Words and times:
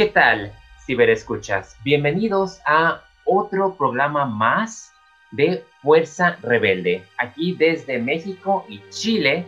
¿Qué 0.00 0.06
tal, 0.06 0.50
ciberescuchas? 0.86 1.76
Bienvenidos 1.84 2.62
a 2.66 3.02
otro 3.26 3.76
programa 3.76 4.24
más 4.24 4.94
de 5.30 5.62
Fuerza 5.82 6.38
Rebelde. 6.40 7.04
Aquí 7.18 7.54
desde 7.54 7.98
México 7.98 8.64
y 8.66 8.80
Chile, 8.88 9.44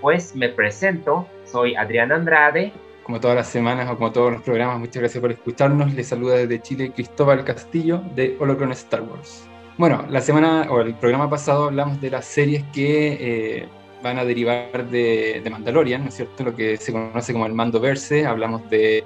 pues 0.00 0.34
me 0.34 0.48
presento, 0.48 1.28
soy 1.44 1.76
Adrián 1.76 2.10
Andrade. 2.10 2.72
Como 3.04 3.20
todas 3.20 3.36
las 3.36 3.46
semanas 3.46 3.88
o 3.88 3.96
como 3.96 4.10
todos 4.10 4.32
los 4.32 4.42
programas, 4.42 4.80
muchas 4.80 5.02
gracias 5.02 5.20
por 5.20 5.30
escucharnos. 5.30 5.94
Les 5.94 6.08
saluda 6.08 6.34
desde 6.34 6.60
Chile 6.60 6.90
Cristóbal 6.92 7.44
Castillo 7.44 8.02
de 8.16 8.36
Holocron 8.40 8.72
Star 8.72 9.02
Wars. 9.02 9.48
Bueno, 9.78 10.04
la 10.08 10.20
semana 10.20 10.66
o 10.68 10.80
el 10.80 10.96
programa 10.96 11.30
pasado 11.30 11.66
hablamos 11.66 12.00
de 12.00 12.10
las 12.10 12.24
series 12.24 12.64
que 12.72 13.18
eh, 13.20 13.68
van 14.02 14.18
a 14.18 14.24
derivar 14.24 14.84
de, 14.90 15.40
de, 15.44 15.48
Mandalorian, 15.48 16.02
¿no 16.02 16.08
es 16.08 16.16
cierto? 16.16 16.42
Lo 16.42 16.56
que 16.56 16.76
se 16.76 16.90
conoce 16.90 17.32
como 17.32 17.46
el 17.46 17.52
Mando 17.52 17.78
Verse. 17.78 18.26
Hablamos 18.26 18.68
de 18.68 19.04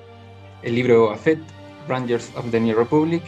el 0.67 0.75
libro 0.75 1.13
Afet, 1.13 1.39
Rangers 1.89 2.33
of 2.37 2.51
the 2.51 2.59
New 2.59 2.77
Republic, 2.77 3.23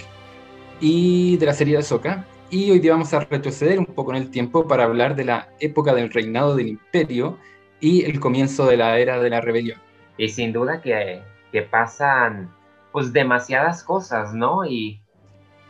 y 0.81 1.37
de 1.37 1.47
la 1.47 1.53
serie 1.55 1.75
de 1.75 1.81
Ahsoka. 1.81 2.25
Y 2.51 2.71
hoy 2.71 2.81
día 2.81 2.93
vamos 2.93 3.15
a 3.15 3.21
retroceder 3.21 3.79
un 3.79 3.87
poco 3.87 4.11
en 4.11 4.23
el 4.23 4.31
tiempo 4.31 4.67
para 4.67 4.85
hablar 4.85 5.15
de 5.15 5.25
la 5.25 5.49
época 5.61 5.95
del 5.95 6.11
reinado 6.11 6.57
del 6.57 6.67
imperio 6.67 7.39
y 7.79 8.05
el 8.05 8.19
comienzo 8.19 8.67
de 8.67 8.77
la 8.77 8.99
era 8.99 9.21
de 9.21 9.31
la 9.31 9.41
rebelión. 9.41 9.79
Y 10.17 10.31
sin 10.31 10.53
duda 10.53 10.81
que, 10.81 11.23
que 11.53 11.63
pasan 11.63 12.53
pues 12.91 13.13
demasiadas 13.13 13.85
cosas, 13.85 14.35
¿no? 14.35 14.65
Y, 14.65 15.01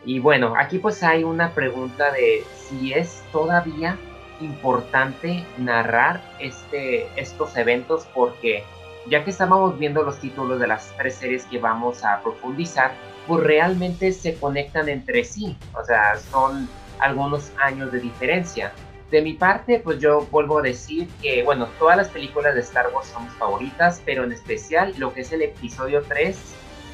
y 0.06 0.20
bueno, 0.20 0.54
aquí 0.56 0.78
pues 0.78 1.02
hay 1.02 1.24
una 1.24 1.50
pregunta 1.50 2.12
de 2.12 2.44
si 2.54 2.94
es 2.94 3.22
todavía 3.30 3.98
importante 4.40 5.44
narrar 5.58 6.22
este, 6.38 7.08
estos 7.20 7.56
eventos 7.56 8.06
porque 8.14 8.64
ya 9.08 9.24
que 9.24 9.30
estábamos 9.30 9.78
viendo 9.78 10.02
los 10.02 10.18
títulos 10.18 10.60
de 10.60 10.66
las 10.66 10.94
tres 10.96 11.16
series 11.16 11.44
que 11.44 11.58
vamos 11.58 12.04
a 12.04 12.20
profundizar, 12.22 12.92
pues 13.26 13.42
realmente 13.42 14.12
se 14.12 14.34
conectan 14.36 14.88
entre 14.88 15.24
sí, 15.24 15.56
o 15.74 15.84
sea, 15.84 16.16
son 16.16 16.68
algunos 16.98 17.52
años 17.60 17.92
de 17.92 18.00
diferencia. 18.00 18.72
De 19.10 19.22
mi 19.22 19.34
parte, 19.34 19.80
pues 19.80 19.98
yo 20.00 20.26
vuelvo 20.30 20.58
a 20.58 20.62
decir 20.62 21.08
que, 21.22 21.42
bueno, 21.42 21.68
todas 21.78 21.96
las 21.96 22.08
películas 22.08 22.54
de 22.54 22.60
Star 22.60 22.88
Wars 22.94 23.08
son 23.08 23.24
mis 23.24 23.32
favoritas, 23.34 24.02
pero 24.04 24.24
en 24.24 24.32
especial 24.32 24.94
lo 24.98 25.14
que 25.14 25.22
es 25.22 25.32
el 25.32 25.42
episodio 25.42 26.02
3, 26.06 26.36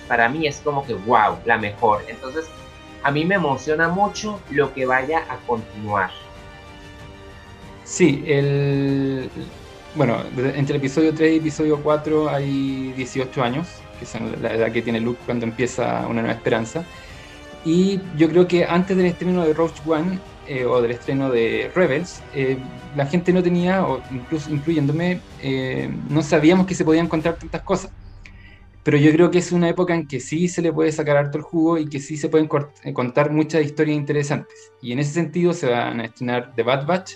para 0.07 0.29
mí 0.29 0.47
es 0.47 0.59
como 0.59 0.87
que, 0.87 0.95
wow, 0.95 1.39
la 1.45 1.59
mejor. 1.59 2.03
Entonces, 2.09 2.47
a 3.03 3.11
mí 3.11 3.25
me 3.25 3.35
emociona 3.35 3.89
mucho 3.89 4.41
lo 4.51 4.73
que 4.73 4.87
vaya 4.87 5.25
a 5.29 5.37
continuar. 5.47 6.11
Sí, 7.85 8.25
el, 8.27 9.29
bueno, 9.95 10.19
entre 10.37 10.77
el 10.77 10.81
episodio 10.81 11.15
3 11.15 11.35
y 11.35 11.37
episodio 11.37 11.81
4 11.83 12.29
hay 12.29 12.93
18 12.97 13.43
años, 13.43 13.69
que 13.99 14.05
es 14.05 14.41
la 14.41 14.55
edad 14.55 14.73
que 14.73 14.83
tiene 14.83 15.01
Luke 15.01 15.21
cuando 15.25 15.45
empieza 15.45 16.07
Una 16.09 16.23
Nueva 16.23 16.33
Esperanza. 16.33 16.85
Y 17.65 18.01
yo 18.17 18.29
creo 18.29 18.47
que 18.47 18.65
antes 18.65 18.97
del 18.97 19.07
estreno 19.07 19.45
de 19.45 19.55
Rogue 19.55 19.73
One 19.87 20.19
eh, 20.47 20.65
o 20.67 20.83
del 20.83 20.91
estreno 20.91 21.31
de 21.31 21.71
Rebels, 21.75 22.23
eh, 22.35 22.59
la 22.97 23.07
gente 23.07 23.33
no 23.33 23.43
tenía, 23.43 23.87
o 23.87 24.03
incluso 24.11 24.51
incluyéndome, 24.51 25.21
eh, 25.41 25.89
no 26.11 26.23
sabíamos 26.23 26.67
que 26.67 26.75
se 26.75 26.85
podían 26.85 27.09
contar 27.09 27.37
tantas 27.37 27.63
cosas. 27.63 27.91
Pero 28.83 28.99
yo 28.99 29.11
creo 29.13 29.31
que 29.31 29.39
es 29.39 29.51
una 29.53 29.69
época 29.69 29.95
en 29.95 30.07
que 30.07 30.21
sí 30.21 30.47
se 30.49 30.61
le 30.61 30.71
puede 30.73 30.93
sacar 30.93 31.17
harto 31.17 31.39
el 31.39 31.45
jugo 31.45 31.79
y 31.79 31.89
que 31.89 32.01
sí 32.01 32.19
se 32.19 32.29
pueden 32.29 32.49
contar 32.49 33.31
muchas 33.31 33.65
historias 33.65 33.97
interesantes. 33.97 34.73
Y 34.83 34.93
en 34.93 34.99
ese 34.99 35.13
sentido 35.13 35.55
se 35.55 35.71
van 35.71 36.01
a 36.01 36.05
estrenar 36.05 36.53
The 36.55 36.65
Bad 36.65 36.85
Batch, 36.85 37.15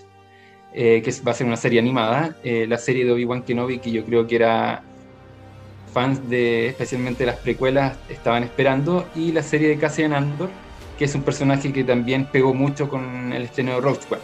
eh, 0.73 1.03
que 1.03 1.13
va 1.27 1.33
a 1.33 1.35
ser 1.35 1.47
una 1.47 1.57
serie 1.57 1.81
animada, 1.81 2.37
eh, 2.45 2.67
la 2.69 2.79
serie 2.79 3.05
de 3.05 3.13
Obi-Wan 3.13 3.43
Kenobi, 3.43 3.79
que 3.79 3.91
yo 3.91 4.05
creo 4.05 4.27
que 4.27 4.37
era 4.37 4.83
fans 5.93 6.29
de 6.29 6.69
especialmente 6.69 7.25
las 7.25 7.37
precuelas 7.37 7.99
estaban 8.09 8.43
esperando, 8.45 9.09
y 9.15 9.33
la 9.33 9.43
serie 9.43 9.69
de 9.69 9.79
Cassian 9.79 10.13
Andor, 10.13 10.51
que 10.99 11.05
es 11.05 11.15
un 11.15 11.23
personaje 11.23 11.73
que 11.73 11.85
también 11.85 12.27
pegó 12.27 12.55
mucho 12.55 12.89
con 12.89 13.33
el 13.33 13.43
estreno 13.43 13.75
de 13.75 13.81
Rogue 13.81 14.01
One. 14.11 14.23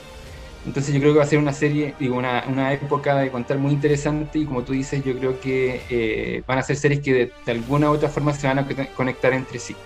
Entonces 0.67 0.95
yo 0.95 1.01
creo 1.01 1.13
que 1.13 1.19
va 1.19 1.25
a 1.25 1.29
ser 1.29 1.39
una 1.39 1.53
serie, 1.53 1.95
digo, 1.99 2.17
una, 2.17 2.45
una 2.49 2.73
época 2.73 3.17
de 3.17 3.31
contar 3.31 3.59
muy 3.59 3.73
interesante 3.73 4.39
y 4.39 4.47
como 4.47 4.63
tú 4.63 4.73
dices, 4.73 5.05
yo 5.05 5.17
creo 5.19 5.39
que 5.39 5.83
eh, 5.91 6.43
van 6.47 6.59
a 6.59 6.63
ser 6.63 6.77
series 6.77 7.01
que 7.01 7.13
de, 7.13 7.33
de 7.45 7.53
alguna 7.53 7.91
u 7.91 7.95
otra 7.95 8.09
forma 8.09 8.33
se 8.33 8.47
van 8.47 8.59
a 8.59 8.67
conectar 8.95 9.35
entre 9.35 9.59
sí 9.59 9.77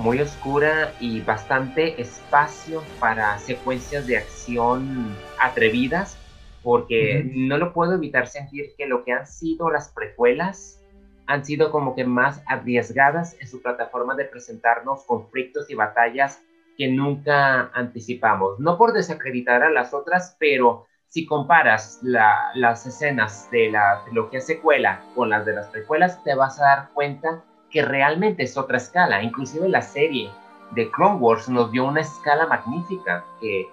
muy 0.00 0.18
oscura 0.20 0.94
y 0.98 1.20
bastante 1.20 2.00
espacio 2.00 2.82
para 2.98 3.38
secuencias 3.38 4.06
de 4.06 4.16
acción 4.16 5.14
atrevidas, 5.38 6.16
porque 6.62 7.30
no 7.34 7.58
lo 7.58 7.74
puedo 7.74 7.94
evitar 7.94 8.26
sentir 8.26 8.72
que 8.78 8.86
lo 8.86 9.04
que 9.04 9.12
han 9.12 9.26
sido 9.26 9.70
las 9.70 9.90
precuelas 9.90 10.80
han 11.26 11.44
sido 11.44 11.70
como 11.70 11.94
que 11.94 12.04
más 12.04 12.42
arriesgadas 12.46 13.36
en 13.40 13.46
su 13.46 13.60
plataforma 13.60 14.14
de 14.14 14.24
presentarnos 14.24 15.04
conflictos 15.04 15.70
y 15.70 15.74
batallas 15.74 16.42
que 16.78 16.88
nunca 16.88 17.70
anticipamos. 17.74 18.58
No 18.58 18.78
por 18.78 18.94
desacreditar 18.94 19.62
a 19.62 19.70
las 19.70 19.92
otras, 19.92 20.34
pero 20.40 20.86
si 21.08 21.26
comparas 21.26 22.00
las 22.02 22.86
escenas 22.86 23.50
de 23.50 23.70
la 23.70 24.00
trilogía 24.04 24.40
secuela 24.40 25.02
con 25.14 25.28
las 25.28 25.44
de 25.44 25.52
las 25.52 25.68
precuelas, 25.68 26.24
te 26.24 26.34
vas 26.34 26.58
a 26.58 26.64
dar 26.64 26.88
cuenta 26.94 27.44
que 27.70 27.82
realmente 27.82 28.42
es 28.42 28.56
otra 28.56 28.78
escala. 28.78 29.22
Inclusive 29.22 29.68
la 29.68 29.82
serie 29.82 30.30
de 30.72 30.90
Clone 30.90 31.16
Wars 31.16 31.48
nos 31.48 31.70
dio 31.72 31.84
una 31.84 32.00
escala 32.00 32.46
magnífica 32.46 33.24
que, 33.40 33.68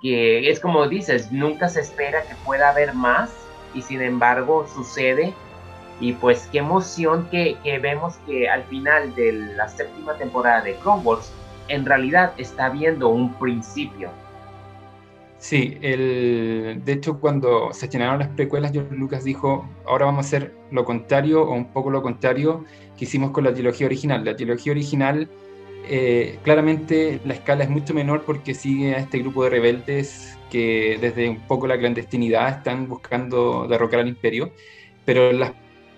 que 0.00 0.50
es 0.50 0.60
como 0.60 0.86
dices, 0.88 1.32
nunca 1.32 1.68
se 1.68 1.80
espera 1.80 2.22
que 2.22 2.34
pueda 2.44 2.70
haber 2.70 2.94
más 2.94 3.30
y 3.74 3.82
sin 3.82 4.02
embargo 4.02 4.66
sucede. 4.66 5.34
Y 5.98 6.12
pues 6.12 6.48
qué 6.52 6.58
emoción 6.58 7.26
que, 7.30 7.56
que 7.62 7.78
vemos 7.78 8.16
que 8.26 8.48
al 8.48 8.64
final 8.64 9.14
de 9.14 9.32
la 9.32 9.66
séptima 9.68 10.14
temporada 10.14 10.60
de 10.60 10.74
Clone 10.76 11.02
Wars 11.02 11.32
en 11.68 11.86
realidad 11.86 12.32
está 12.36 12.68
viendo 12.68 13.08
un 13.08 13.32
principio. 13.34 14.10
Sí, 15.38 15.76
el, 15.82 16.80
de 16.84 16.92
hecho 16.92 17.20
cuando 17.20 17.72
se 17.72 17.86
estrenaron 17.86 18.18
las 18.18 18.28
precuelas, 18.28 18.72
George 18.72 18.94
Lucas 18.96 19.22
dijo, 19.24 19.68
ahora 19.84 20.06
vamos 20.06 20.24
a 20.24 20.28
hacer 20.28 20.54
lo 20.70 20.84
contrario 20.84 21.42
o 21.42 21.52
un 21.54 21.72
poco 21.72 21.90
lo 21.90 22.02
contrario 22.02 22.64
que 22.96 23.04
hicimos 23.04 23.30
con 23.32 23.44
la 23.44 23.52
trilogía 23.52 23.86
original. 23.86 24.24
La 24.24 24.34
trilogía 24.34 24.72
original, 24.72 25.28
eh, 25.88 26.38
claramente 26.42 27.20
la 27.24 27.34
escala 27.34 27.64
es 27.64 27.70
mucho 27.70 27.92
menor 27.92 28.24
porque 28.24 28.54
sigue 28.54 28.94
a 28.94 28.98
este 28.98 29.18
grupo 29.18 29.44
de 29.44 29.50
rebeldes 29.50 30.38
que 30.50 30.98
desde 31.00 31.28
un 31.28 31.40
poco 31.46 31.66
la 31.66 31.78
clandestinidad 31.78 32.48
están 32.48 32.88
buscando 32.88 33.66
derrocar 33.68 34.00
al 34.00 34.08
imperio, 34.08 34.52
pero 35.04 35.32
las 35.32 35.52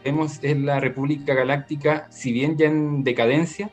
vemos 0.05 0.41
es 0.43 0.59
la 0.59 0.81
República 0.81 1.35
Galáctica, 1.35 2.09
si 2.11 2.33
bien 2.33 2.57
ya 2.57 2.67
en 2.67 3.05
decadencia, 3.05 3.71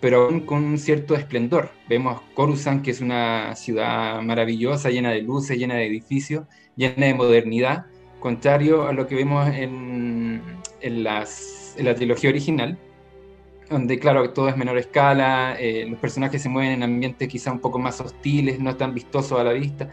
pero 0.00 0.24
aún 0.26 0.40
con 0.40 0.64
un 0.64 0.78
cierto 0.78 1.14
esplendor. 1.14 1.70
Vemos 1.88 2.20
Coruscant, 2.34 2.84
que 2.84 2.90
es 2.92 3.00
una 3.00 3.54
ciudad 3.56 4.20
maravillosa, 4.22 4.90
llena 4.90 5.10
de 5.10 5.22
luces, 5.22 5.58
llena 5.58 5.74
de 5.74 5.86
edificios, 5.86 6.46
llena 6.76 7.06
de 7.06 7.14
modernidad, 7.14 7.86
contrario 8.20 8.86
a 8.86 8.92
lo 8.92 9.06
que 9.06 9.14
vemos 9.14 9.48
en, 9.48 10.42
en, 10.80 11.04
las, 11.04 11.74
en 11.76 11.86
la 11.86 11.94
trilogía 11.94 12.30
original, 12.30 12.78
donde 13.68 13.98
claro, 13.98 14.30
todo 14.30 14.48
es 14.48 14.56
menor 14.56 14.78
escala, 14.78 15.56
eh, 15.58 15.86
los 15.88 15.98
personajes 15.98 16.40
se 16.42 16.48
mueven 16.48 16.72
en 16.72 16.82
ambientes 16.82 17.28
quizá 17.28 17.52
un 17.52 17.60
poco 17.60 17.78
más 17.78 18.00
hostiles, 18.00 18.60
no 18.60 18.76
tan 18.76 18.94
vistosos 18.94 19.38
a 19.38 19.44
la 19.44 19.52
vista. 19.52 19.90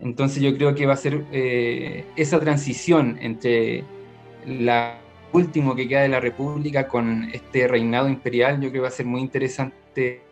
Entonces 0.00 0.42
yo 0.42 0.54
creo 0.56 0.74
que 0.74 0.86
va 0.86 0.92
a 0.92 0.96
ser 0.96 1.24
eh, 1.32 2.04
esa 2.16 2.38
transición 2.38 3.18
entre 3.20 3.84
la 4.46 5.00
último 5.32 5.74
que 5.74 5.88
queda 5.88 6.02
de 6.02 6.08
la 6.08 6.20
República 6.20 6.88
con 6.88 7.30
este 7.32 7.68
reinado 7.68 8.08
imperial, 8.08 8.60
yo 8.60 8.70
creo 8.70 8.72
que 8.72 8.80
va 8.80 8.88
a 8.88 8.92
ser 8.92 9.06
muy 9.06 9.20
interesante. 9.20 10.22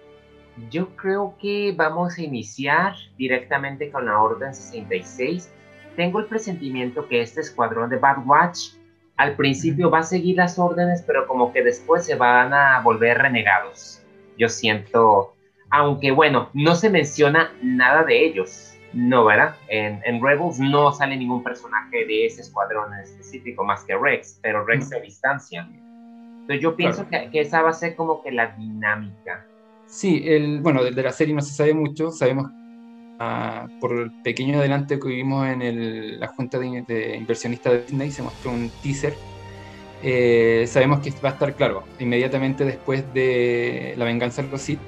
Yo 0.70 0.94
creo 0.96 1.34
que 1.40 1.74
vamos 1.76 2.18
a 2.18 2.22
iniciar 2.22 2.94
directamente 3.18 3.90
con 3.90 4.06
la 4.06 4.20
Orden 4.20 4.54
66. 4.54 5.50
Tengo 5.96 6.20
el 6.20 6.26
presentimiento 6.26 7.08
que 7.08 7.20
este 7.20 7.40
escuadrón 7.40 7.90
de 7.90 7.96
Bad 7.96 8.26
Watch 8.26 8.74
al 9.16 9.36
principio 9.36 9.90
va 9.90 10.00
a 10.00 10.02
seguir 10.02 10.36
las 10.36 10.58
órdenes, 10.58 11.02
pero 11.06 11.26
como 11.26 11.52
que 11.52 11.62
después 11.62 12.04
se 12.04 12.16
van 12.16 12.52
a 12.52 12.80
volver 12.80 13.18
renegados. 13.18 14.02
Yo 14.36 14.48
siento, 14.48 15.34
aunque 15.70 16.10
bueno, 16.10 16.50
no 16.52 16.74
se 16.74 16.90
menciona 16.90 17.52
nada 17.62 18.02
de 18.04 18.24
ellos 18.24 18.73
no, 18.94 19.24
¿verdad? 19.24 19.56
En, 19.68 20.22
Rebels 20.22 20.58
no 20.58 20.92
sale 20.92 21.16
ningún 21.16 21.42
personaje 21.42 22.04
de 22.06 22.26
ese 22.26 22.42
escuadrón 22.42 22.92
en 22.94 23.00
específico 23.00 23.64
más 23.64 23.84
que 23.84 23.96
Rex, 23.96 24.38
pero 24.42 24.64
Rex 24.64 24.88
se 24.88 25.00
distancia. 25.00 25.68
Entonces 26.40 26.60
yo 26.60 26.76
pienso 26.76 27.06
que, 27.08 27.28
esa 27.32 27.62
va 27.62 27.70
a 27.70 27.72
ser 27.72 27.96
como 27.96 28.22
que 28.22 28.30
la 28.30 28.48
dinámica. 28.48 29.46
Sí, 29.86 30.22
el, 30.26 30.60
bueno, 30.60 30.84
de, 30.84 31.02
la 31.02 31.12
serie 31.12 31.34
no 31.34 31.40
se 31.40 31.54
sabe 31.54 31.74
mucho, 31.74 32.10
sabemos 32.10 32.50
ah, 33.18 33.66
por 33.80 33.92
el 33.92 34.12
pequeño 34.22 34.58
adelante 34.58 34.98
que 34.98 35.08
vimos 35.08 35.46
en 35.48 36.20
la 36.20 36.28
junta 36.28 36.58
de, 36.58 37.16
inversionistas 37.16 37.72
de 37.72 37.82
Disney, 37.82 38.10
se 38.10 38.22
mostró 38.22 38.52
un 38.52 38.70
teaser. 38.82 39.14
Eh, 40.02 40.66
sabemos 40.68 41.00
que 41.00 41.10
va 41.24 41.30
a 41.30 41.32
estar 41.32 41.54
claro, 41.54 41.82
inmediatamente 41.98 42.64
después 42.64 43.12
de 43.14 43.94
la 43.96 44.04
venganza 44.04 44.42
de 44.42 44.50
los 44.50 44.60
Sith, 44.60 44.80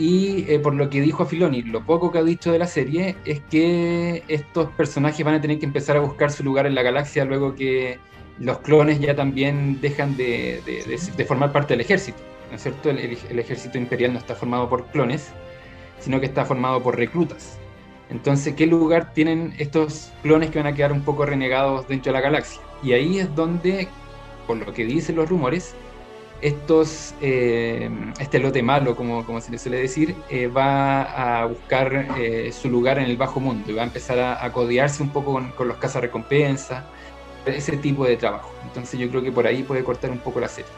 y 0.00 0.46
eh, 0.48 0.58
por 0.58 0.72
lo 0.74 0.88
que 0.88 1.02
dijo 1.02 1.26
Filoni, 1.26 1.60
lo 1.60 1.84
poco 1.84 2.10
que 2.10 2.16
ha 2.16 2.24
dicho 2.24 2.50
de 2.50 2.58
la 2.58 2.66
serie 2.66 3.16
es 3.26 3.40
que 3.50 4.24
estos 4.28 4.70
personajes 4.70 5.22
van 5.22 5.34
a 5.34 5.42
tener 5.42 5.58
que 5.58 5.66
empezar 5.66 5.98
a 5.98 6.00
buscar 6.00 6.32
su 6.32 6.42
lugar 6.42 6.64
en 6.64 6.74
la 6.74 6.82
galaxia 6.82 7.26
luego 7.26 7.54
que 7.54 7.98
los 8.38 8.60
clones 8.60 8.98
ya 8.98 9.14
también 9.14 9.78
dejan 9.82 10.16
de, 10.16 10.62
formar 11.28 11.52
parte 11.52 11.74
del 11.74 11.82
ejército, 11.82 12.16
¿no 12.48 12.56
es 12.56 12.62
cierto? 12.62 12.88
el, 12.88 13.38
ejército 13.38 13.76
imperial 13.76 14.14
no 14.14 14.18
está 14.18 14.34
formado 14.34 14.70
por 14.70 14.86
clones, 14.86 15.32
sino 15.98 16.18
que 16.18 16.24
está 16.24 16.46
formado 16.46 16.82
por 16.82 16.96
reclutas. 16.96 17.58
Entonces, 18.08 18.54
¿qué 18.54 18.66
lugar 18.66 19.12
tienen 19.12 19.52
estos 19.58 20.12
clones 20.22 20.48
que 20.48 20.60
van 20.60 20.68
a 20.68 20.74
quedar 20.74 20.92
un 20.92 21.02
poco 21.02 21.26
renegados 21.26 21.86
dentro 21.88 22.10
de 22.10 22.18
la 22.18 22.22
galaxia? 22.22 22.62
Y 22.82 22.94
ahí 22.94 23.18
es 23.18 23.34
donde, 23.36 23.86
por 24.46 24.56
lo 24.56 24.72
que 24.72 24.86
dicen 24.86 25.16
los 25.16 25.28
rumores, 25.28 25.74
estos, 26.42 27.14
eh, 27.20 27.90
este 28.18 28.38
lote 28.38 28.62
malo, 28.62 28.96
como, 28.96 29.24
como 29.24 29.40
se 29.40 29.50
le 29.50 29.58
suele 29.58 29.78
decir, 29.78 30.16
eh, 30.28 30.46
va 30.46 31.42
a 31.42 31.46
buscar 31.46 32.08
eh, 32.18 32.50
su 32.52 32.70
lugar 32.70 32.98
en 32.98 33.04
el 33.04 33.16
bajo 33.16 33.40
mundo 33.40 33.70
y 33.70 33.74
va 33.74 33.82
a 33.82 33.86
empezar 33.86 34.18
a, 34.18 34.44
a 34.44 34.52
codiarse 34.52 35.02
un 35.02 35.10
poco 35.10 35.32
con, 35.32 35.50
con 35.52 35.68
los 35.68 35.76
cazarrecompensas, 35.76 36.84
ese 37.46 37.76
tipo 37.76 38.04
de 38.04 38.16
trabajo. 38.16 38.52
Entonces 38.64 38.98
yo 38.98 39.08
creo 39.08 39.22
que 39.22 39.32
por 39.32 39.46
ahí 39.46 39.62
puede 39.62 39.84
cortar 39.84 40.10
un 40.10 40.18
poco 40.18 40.40
la 40.40 40.48
serie. 40.48 40.70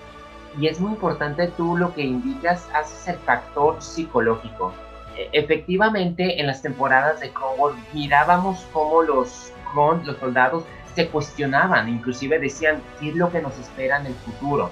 Y 0.58 0.66
es 0.66 0.80
muy 0.80 0.92
importante 0.92 1.48
tú 1.56 1.76
lo 1.76 1.94
que 1.94 2.02
indicas, 2.02 2.68
haces 2.74 3.08
el 3.08 3.16
factor 3.20 3.80
psicológico 3.80 4.72
e, 5.16 5.28
efectivamente 5.32 6.40
en 6.40 6.46
las 6.46 6.62
temporadas 6.62 7.20
de 7.20 7.30
Clone 7.30 7.80
mirábamos 7.92 8.66
cómo 8.72 9.02
los 9.02 9.52
los 9.74 10.18
soldados 10.18 10.64
se 10.94 11.08
cuestionaban, 11.08 11.88
inclusive 11.88 12.38
decían 12.38 12.82
qué 13.00 13.08
es 13.08 13.14
lo 13.14 13.32
que 13.32 13.40
nos 13.40 13.58
espera 13.58 13.98
en 14.00 14.06
el 14.06 14.14
futuro. 14.14 14.70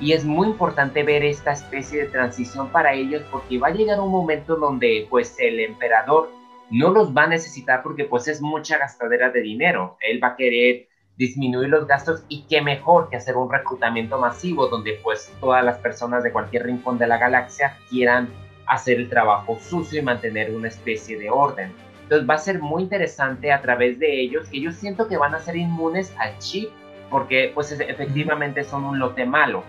Y 0.00 0.12
es 0.12 0.24
muy 0.24 0.48
importante 0.48 1.02
ver 1.02 1.24
esta 1.24 1.52
especie 1.52 2.04
de 2.04 2.08
transición 2.08 2.70
para 2.70 2.94
ellos 2.94 3.22
porque 3.30 3.58
va 3.58 3.68
a 3.68 3.72
llegar 3.72 4.00
un 4.00 4.10
momento 4.10 4.56
donde 4.56 5.06
pues 5.10 5.36
el 5.38 5.60
emperador 5.60 6.30
no 6.70 6.90
los 6.90 7.14
va 7.14 7.24
a 7.24 7.26
necesitar 7.26 7.82
porque 7.82 8.04
pues 8.04 8.26
es 8.28 8.40
mucha 8.40 8.78
gastadera 8.78 9.30
de 9.30 9.42
dinero. 9.42 9.98
Él 10.00 10.22
va 10.22 10.28
a 10.28 10.36
querer 10.36 10.88
disminuir 11.16 11.68
los 11.68 11.86
gastos 11.86 12.24
y 12.28 12.46
qué 12.48 12.62
mejor 12.62 13.10
que 13.10 13.16
hacer 13.16 13.36
un 13.36 13.52
reclutamiento 13.52 14.18
masivo 14.18 14.68
donde 14.68 14.98
pues 15.02 15.30
todas 15.38 15.62
las 15.62 15.76
personas 15.78 16.24
de 16.24 16.32
cualquier 16.32 16.64
rincón 16.64 16.96
de 16.96 17.06
la 17.06 17.18
galaxia 17.18 17.76
quieran 17.90 18.30
hacer 18.66 18.98
el 18.98 19.10
trabajo 19.10 19.58
sucio 19.60 20.00
y 20.00 20.02
mantener 20.02 20.54
una 20.54 20.68
especie 20.68 21.18
de 21.18 21.28
orden. 21.28 21.74
Entonces 22.04 22.28
va 22.28 22.34
a 22.34 22.38
ser 22.38 22.60
muy 22.60 22.84
interesante 22.84 23.52
a 23.52 23.60
través 23.60 23.98
de 23.98 24.20
ellos, 24.20 24.48
que 24.48 24.60
yo 24.60 24.72
siento 24.72 25.08
que 25.08 25.16
van 25.16 25.34
a 25.34 25.40
ser 25.40 25.56
inmunes 25.56 26.14
al 26.18 26.38
chip, 26.38 26.70
porque 27.10 27.50
pues 27.54 27.70
efectivamente 27.72 28.64
son 28.64 28.84
un 28.84 28.98
lote 28.98 29.26
malo. 29.26 29.62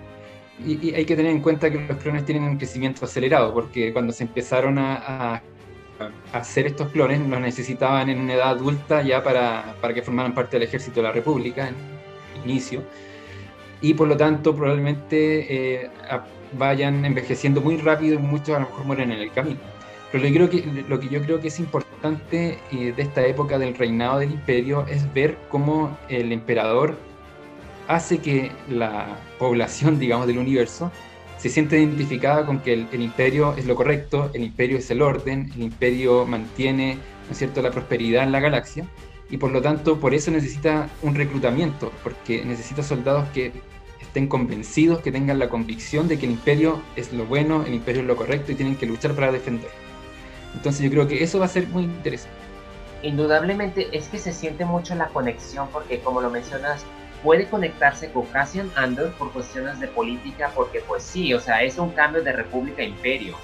Y, 0.65 0.93
hay 0.93 1.05
que 1.05 1.15
tener 1.15 1.31
en 1.31 1.41
cuenta 1.41 1.71
que 1.71 1.79
los 1.79 1.97
clones 1.97 2.25
tienen 2.25 2.43
un 2.43 2.57
crecimiento 2.57 3.05
acelerado, 3.05 3.53
porque 3.53 3.91
cuando 3.93 4.13
se 4.13 4.23
empezaron 4.23 4.77
a, 4.77 4.95
a, 5.35 5.41
hacer 6.33 6.67
estos 6.67 6.89
clones, 6.89 7.19
los 7.19 7.39
necesitaban 7.39 8.09
en 8.09 8.19
una 8.19 8.33
edad 8.33 8.49
adulta 8.49 9.01
ya 9.01 9.23
para, 9.23 9.75
para 9.81 9.93
que 9.93 10.01
formaran 10.01 10.33
parte 10.33 10.57
del 10.57 10.67
ejército 10.67 11.01
de 11.01 11.07
la 11.07 11.11
República 11.11 11.67
en 11.67 11.75
inicio. 12.43 12.83
Y 13.81 13.93
por 13.95 14.07
lo 14.07 14.15
tanto, 14.15 14.55
probablemente 14.55 15.83
eh, 15.83 15.89
vayan 16.57 17.03
envejeciendo 17.05 17.61
muy 17.61 17.77
rápido 17.77 18.15
y 18.15 18.17
muchos 18.19 18.49
a 18.49 18.59
lo 18.59 18.67
mejor 18.67 18.85
mueren 18.85 19.11
en 19.11 19.19
el 19.19 19.31
camino. 19.31 19.59
Pero 20.11 20.23
lo, 20.23 20.33
creo 20.33 20.49
que, 20.49 20.83
lo 20.87 20.99
que 20.99 21.09
yo 21.09 21.21
creo 21.21 21.39
que 21.39 21.47
es 21.47 21.59
importante 21.59 22.59
eh, 22.71 22.93
de 22.95 23.01
esta 23.01 23.25
época 23.25 23.57
del 23.57 23.75
reinado 23.75 24.19
del 24.19 24.31
imperio 24.31 24.85
es 24.87 25.11
ver 25.13 25.37
cómo 25.49 25.97
el 26.09 26.31
emperador 26.31 26.97
hace 27.95 28.19
que 28.19 28.51
la 28.69 29.17
población, 29.37 29.99
digamos, 29.99 30.27
del 30.27 30.37
universo 30.37 30.91
se 31.37 31.49
siente 31.49 31.79
identificada 31.79 32.45
con 32.45 32.59
que 32.59 32.73
el, 32.73 33.01
imperio 33.01 33.55
es 33.57 33.65
lo 33.65 33.75
correcto, 33.75 34.29
el 34.33 34.43
imperio 34.43 34.77
es 34.77 34.91
el 34.91 35.01
orden, 35.01 35.51
el 35.55 35.63
imperio 35.63 36.25
mantiene, 36.27 36.95
¿no 37.25 37.31
es 37.31 37.37
cierto?, 37.37 37.63
la 37.63 37.71
prosperidad 37.71 38.23
en 38.23 38.31
la 38.31 38.39
galaxia 38.39 38.85
y 39.31 39.37
por 39.37 39.51
lo 39.51 39.61
tanto 39.61 39.99
por 39.99 40.13
eso 40.13 40.29
necesita 40.29 40.87
un 41.01 41.15
reclutamiento, 41.15 41.91
porque 42.03 42.45
necesita 42.45 42.83
soldados 42.83 43.27
que 43.29 43.51
estén 43.99 44.27
convencidos, 44.27 45.01
que 45.01 45.11
tengan 45.11 45.39
la 45.39 45.49
convicción 45.49 46.07
de 46.07 46.19
que 46.19 46.27
el 46.27 46.33
imperio 46.33 46.81
es 46.95 47.11
lo 47.11 47.25
bueno, 47.25 47.63
el 47.65 47.73
imperio 47.73 48.01
es 48.01 48.07
lo 48.07 48.15
correcto 48.15 48.51
y 48.51 48.55
tienen 48.55 48.75
que 48.75 48.85
luchar 48.85 49.13
para 49.13 49.31
defender. 49.31 49.71
Entonces 50.53 50.83
yo 50.83 50.91
creo 50.91 51.07
que 51.07 51.23
eso 51.23 51.39
va 51.39 51.45
a 51.45 51.47
ser 51.47 51.65
muy 51.67 51.83
interesante. 51.83 52.37
Indudablemente 53.01 53.87
es 53.97 54.09
que 54.09 54.19
se 54.19 54.31
siente 54.31 54.63
mucho 54.65 54.93
la 54.93 55.07
conexión 55.07 55.69
porque 55.71 56.01
como 56.01 56.21
lo 56.21 56.29
mencionas, 56.29 56.85
puede 57.23 57.47
conectarse 57.47 58.11
con 58.11 58.25
Cassian 58.27 58.71
Andor 58.75 59.11
por 59.13 59.31
cuestiones 59.31 59.79
de 59.79 59.87
política 59.87 60.51
porque 60.55 60.81
pues 60.81 61.03
sí, 61.03 61.33
o 61.33 61.39
sea, 61.39 61.63
es 61.63 61.77
un 61.77 61.91
cambio 61.91 62.23
de 62.23 62.31
república 62.31 62.81
a 62.81 62.85
imperio. 62.85 63.35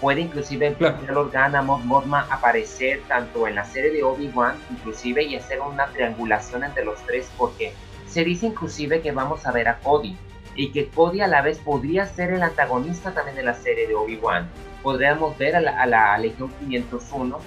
Puede 0.00 0.20
inclusive 0.20 0.74
claro. 0.74 0.98
el 1.08 1.16
Organa, 1.16 1.62
Mothma 1.62 2.26
aparecer 2.28 3.02
tanto 3.06 3.46
en 3.46 3.54
la 3.54 3.64
serie 3.64 3.92
de 3.92 4.02
Obi-Wan 4.02 4.56
inclusive 4.70 5.22
y 5.22 5.36
hacer 5.36 5.60
una 5.60 5.86
triangulación 5.86 6.64
entre 6.64 6.84
los 6.84 7.00
tres 7.06 7.30
porque 7.38 7.72
se 8.08 8.24
dice 8.24 8.46
inclusive 8.46 9.00
que 9.00 9.12
vamos 9.12 9.46
a 9.46 9.52
ver 9.52 9.68
a 9.68 9.78
Cody 9.78 10.16
y 10.54 10.70
que 10.70 10.88
Cody 10.88 11.20
a 11.20 11.28
la 11.28 11.40
vez 11.40 11.58
podría 11.58 12.06
ser 12.06 12.32
el 12.32 12.42
antagonista 12.42 13.12
también 13.12 13.36
de 13.36 13.42
la 13.42 13.54
serie 13.54 13.86
de 13.86 13.94
Obi-Wan. 13.94 14.48
Podríamos 14.82 15.38
ver 15.38 15.56
a 15.56 15.60
la, 15.60 16.18
Legión 16.18 16.52
501. 16.60 17.38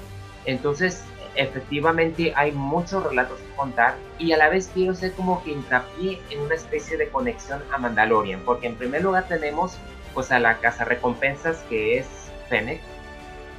Entonces, 0.45 1.03
efectivamente 1.35 2.33
hay 2.35 2.51
muchos 2.51 3.03
relatos 3.03 3.39
que 3.39 3.55
contar 3.55 3.95
y 4.19 4.31
a 4.31 4.37
la 4.37 4.49
vez 4.49 4.69
quiero 4.73 4.93
ser 4.95 5.13
como 5.13 5.43
que 5.43 5.51
hincapié 5.51 6.21
en 6.29 6.41
una 6.41 6.55
especie 6.55 6.97
de 6.97 7.09
conexión 7.09 7.61
a 7.73 7.77
Mandalorian, 7.77 8.41
porque 8.41 8.67
en 8.67 8.75
primer 8.75 9.03
lugar 9.03 9.27
tenemos 9.27 9.77
pues 10.13 10.31
a 10.31 10.39
la 10.39 10.57
casa 10.59 10.85
recompensas 10.85 11.57
que 11.69 11.97
es 11.97 12.07
Fennec 12.49 12.79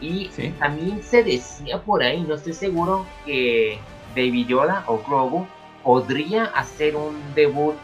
y 0.00 0.28
también 0.58 1.02
se 1.02 1.22
decía 1.22 1.80
por 1.82 2.02
ahí, 2.02 2.22
no 2.22 2.34
estoy 2.34 2.52
seguro 2.52 3.06
que 3.24 3.78
Baby 4.14 4.46
Yoda 4.46 4.84
o 4.86 4.98
Grogu 5.06 5.46
podría 5.82 6.44
hacer 6.46 6.96
un 6.96 7.16
debut 7.34 7.76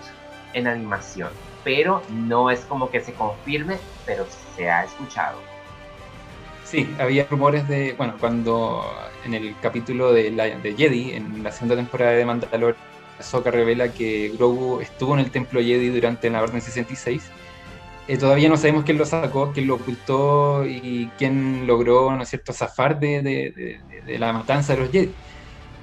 en 0.53 0.67
animación, 0.67 1.31
pero 1.65 2.03
no 2.11 2.51
es 2.51 2.61
como 2.67 2.91
que 2.91 3.01
se 3.01 3.15
confirme, 3.15 3.79
pero 4.05 4.27
se 4.57 4.71
ha 4.71 4.85
escuchado. 4.85 5.52
Sí, 6.73 6.89
había 6.99 7.27
rumores 7.27 7.69
de, 7.69 7.93
bueno, 7.99 8.15
cuando 8.19 8.83
en 9.27 9.35
el 9.35 9.55
capítulo 9.61 10.11
de, 10.11 10.31
la, 10.31 10.45
de 10.47 10.75
Jedi, 10.75 11.13
en 11.13 11.43
la 11.43 11.53
segunda 11.53 11.77
temporada 11.77 12.13
de 12.13 12.25
Mandalorian, 12.25 12.83
Ahsoka 13.19 13.51
revela 13.51 13.93
que 13.93 14.31
Grogu 14.31 14.81
estuvo 14.81 15.13
en 15.13 15.21
el 15.21 15.31
templo 15.31 15.61
Jedi 15.61 15.91
durante 15.91 16.31
la 16.31 16.43
Orden 16.43 16.63
66. 16.63 17.25
Eh, 18.09 18.17
todavía 18.17 18.49
no 18.49 18.57
sabemos 18.57 18.85
quién 18.85 18.97
lo 18.97 19.05
sacó, 19.05 19.53
quién 19.53 19.67
lo 19.67 19.75
ocultó 19.75 20.65
y 20.67 21.11
quién 21.19 21.67
logró, 21.67 22.11
¿no 22.17 22.23
es 22.23 22.31
cierto?, 22.31 22.55
zafar 22.55 22.99
de, 22.99 23.21
de, 24.07 24.19
la 24.19 24.33
matanza 24.33 24.75
de 24.75 24.81
los 24.81 24.91
Jedi. 24.91 25.11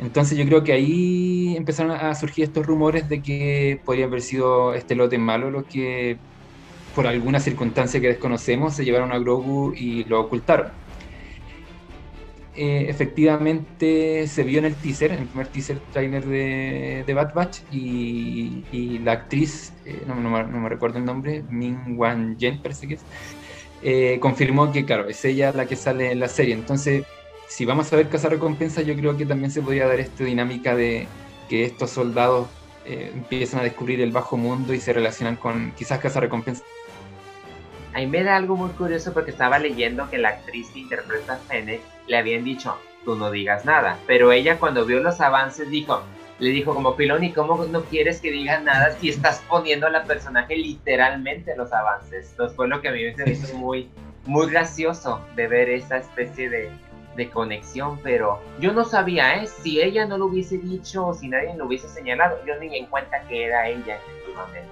Entonces 0.01 0.39
yo 0.39 0.45
creo 0.45 0.63
que 0.63 0.73
ahí 0.73 1.55
empezaron 1.55 1.91
a 1.91 2.15
surgir 2.15 2.45
estos 2.45 2.65
rumores 2.65 3.07
de 3.07 3.21
que 3.21 3.79
podría 3.85 4.05
haber 4.05 4.21
sido 4.23 4.73
este 4.73 4.95
lote 4.95 5.19
malo 5.19 5.51
lo 5.51 5.65
que 5.65 6.17
por 6.95 7.05
alguna 7.05 7.39
circunstancia 7.39 8.01
que 8.01 8.07
desconocemos 8.07 8.73
se 8.73 8.83
llevaron 8.85 9.11
a 9.11 9.19
Grogu 9.19 9.73
y 9.75 10.03
lo 10.05 10.21
ocultaron. 10.21 10.78
Eh, 12.55 12.87
efectivamente 12.89 14.27
se 14.27 14.43
vio 14.43 14.59
en 14.59 14.65
el 14.65 14.75
teaser, 14.75 15.11
en 15.11 15.19
el 15.19 15.27
primer 15.27 15.47
teaser 15.47 15.79
trailer 15.91 16.25
de, 16.25 17.03
de 17.05 17.13
Bad 17.13 17.33
Batch 17.33 17.59
y, 17.71 18.99
la 19.03 19.13
actriz, 19.13 19.71
eh, 19.85 20.01
no, 20.07 20.15
me 20.15 20.69
recuerdo 20.69 20.97
el 20.97 21.05
nombre, 21.05 21.43
Min 21.49 21.95
Wan 21.95 22.37
Yen 22.37 22.61
parece 22.61 22.87
que 22.87 22.95
es, 22.95 23.01
eh, 23.83 24.19
confirmó 24.19 24.71
que 24.71 24.83
claro, 24.83 25.07
es 25.07 25.23
ella 25.25 25.53
la 25.53 25.67
que 25.67 25.75
sale 25.75 26.11
en 26.11 26.19
la 26.19 26.27
serie. 26.27 26.55
Entonces 26.55 27.03
si 27.47 27.65
vamos 27.65 27.91
a 27.93 27.95
ver 27.95 28.09
recompensa, 28.09 28.81
yo 28.81 28.95
creo 28.95 29.15
que 29.15 29.25
también 29.25 29.51
se 29.51 29.61
podría 29.61 29.87
dar 29.87 29.99
esta 29.99 30.23
dinámica 30.23 30.75
de 30.75 31.07
que 31.49 31.65
estos 31.65 31.91
soldados 31.91 32.47
empiezan 32.85 33.59
a 33.59 33.63
descubrir 33.63 34.01
el 34.01 34.11
bajo 34.11 34.35
mundo 34.35 34.73
y 34.73 34.79
se 34.79 34.93
relacionan 34.93 35.35
con 35.35 35.71
quizás 35.77 35.99
recompensa. 36.15 36.63
A 37.99 38.01
mí 38.01 38.07
me 38.07 38.23
da 38.23 38.37
algo 38.37 38.55
muy 38.55 38.69
curioso 38.69 39.11
porque 39.11 39.31
estaba 39.31 39.59
leyendo 39.59 40.09
que 40.09 40.17
la 40.17 40.29
actriz 40.29 40.69
que 40.69 40.79
interpreta 40.79 41.33
a 41.33 41.35
Fennec 41.35 41.81
le 42.07 42.15
habían 42.15 42.45
dicho, 42.45 42.77
tú 43.03 43.17
no 43.17 43.29
digas 43.29 43.65
nada, 43.65 43.99
pero 44.07 44.31
ella 44.31 44.57
cuando 44.57 44.85
vio 44.85 45.01
los 45.01 45.19
avances 45.19 45.69
dijo, 45.69 46.01
le 46.39 46.51
dijo 46.51 46.73
como 46.73 46.95
Piloni, 46.95 47.33
¿cómo 47.33 47.65
no 47.65 47.81
quieres 47.83 48.21
que 48.21 48.31
diga 48.31 48.61
nada 48.61 48.91
si 48.97 49.09
estás 49.09 49.43
poniendo 49.49 49.85
a 49.85 49.89
la 49.89 50.05
personaje 50.05 50.55
literalmente 50.55 51.51
en 51.51 51.57
los 51.57 51.73
avances? 51.73 52.29
Entonces 52.31 52.55
fue 52.55 52.69
lo 52.69 52.81
que 52.81 52.87
a 52.87 52.93
mí 52.93 53.01
me 53.17 53.31
hizo 53.31 53.53
muy, 53.57 53.89
muy 54.25 54.49
gracioso 54.49 55.19
de 55.35 55.47
ver 55.49 55.67
esa 55.69 55.97
especie 55.97 56.49
de, 56.49 56.69
de 57.17 57.29
conexión, 57.29 57.99
pero 58.01 58.39
yo 58.61 58.71
no 58.71 58.85
sabía, 58.85 59.43
¿eh? 59.43 59.47
Si 59.47 59.81
ella 59.81 60.05
no 60.05 60.17
lo 60.17 60.27
hubiese 60.27 60.57
dicho 60.57 61.05
o 61.05 61.13
si 61.13 61.27
nadie 61.27 61.53
lo 61.57 61.65
hubiese 61.65 61.89
señalado, 61.89 62.39
yo 62.47 62.57
ni 62.61 62.77
en 62.77 62.85
cuenta 62.85 63.19
que 63.27 63.43
era 63.43 63.67
ella 63.67 63.97
efectivamente. 63.97 64.69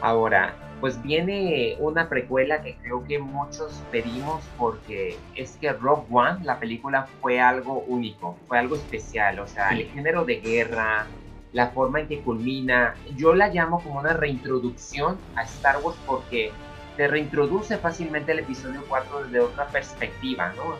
Ahora, 0.00 0.52
pues 0.82 1.00
viene 1.00 1.76
una 1.78 2.08
precuela 2.08 2.60
que 2.60 2.74
creo 2.74 3.04
que 3.04 3.20
muchos 3.20 3.80
pedimos 3.92 4.42
porque 4.58 5.16
es 5.36 5.56
que 5.58 5.72
Rogue 5.72 6.06
One, 6.10 6.44
la 6.44 6.58
película, 6.58 7.06
fue 7.20 7.38
algo 7.38 7.84
único, 7.86 8.36
fue 8.48 8.58
algo 8.58 8.74
especial, 8.74 9.38
o 9.38 9.46
sea, 9.46 9.70
el 9.70 9.88
género 9.90 10.24
de 10.24 10.40
guerra, 10.40 11.06
la 11.52 11.68
forma 11.68 12.00
en 12.00 12.08
que 12.08 12.20
culmina, 12.22 12.96
yo 13.14 13.32
la 13.32 13.46
llamo 13.46 13.80
como 13.80 14.00
una 14.00 14.12
reintroducción 14.12 15.18
a 15.36 15.44
Star 15.44 15.78
Wars 15.84 15.96
porque 16.04 16.50
te 16.96 17.06
reintroduce 17.06 17.78
fácilmente 17.78 18.32
el 18.32 18.40
episodio 18.40 18.82
4 18.88 19.26
desde 19.26 19.38
otra 19.38 19.68
perspectiva, 19.68 20.52
¿no? 20.56 20.74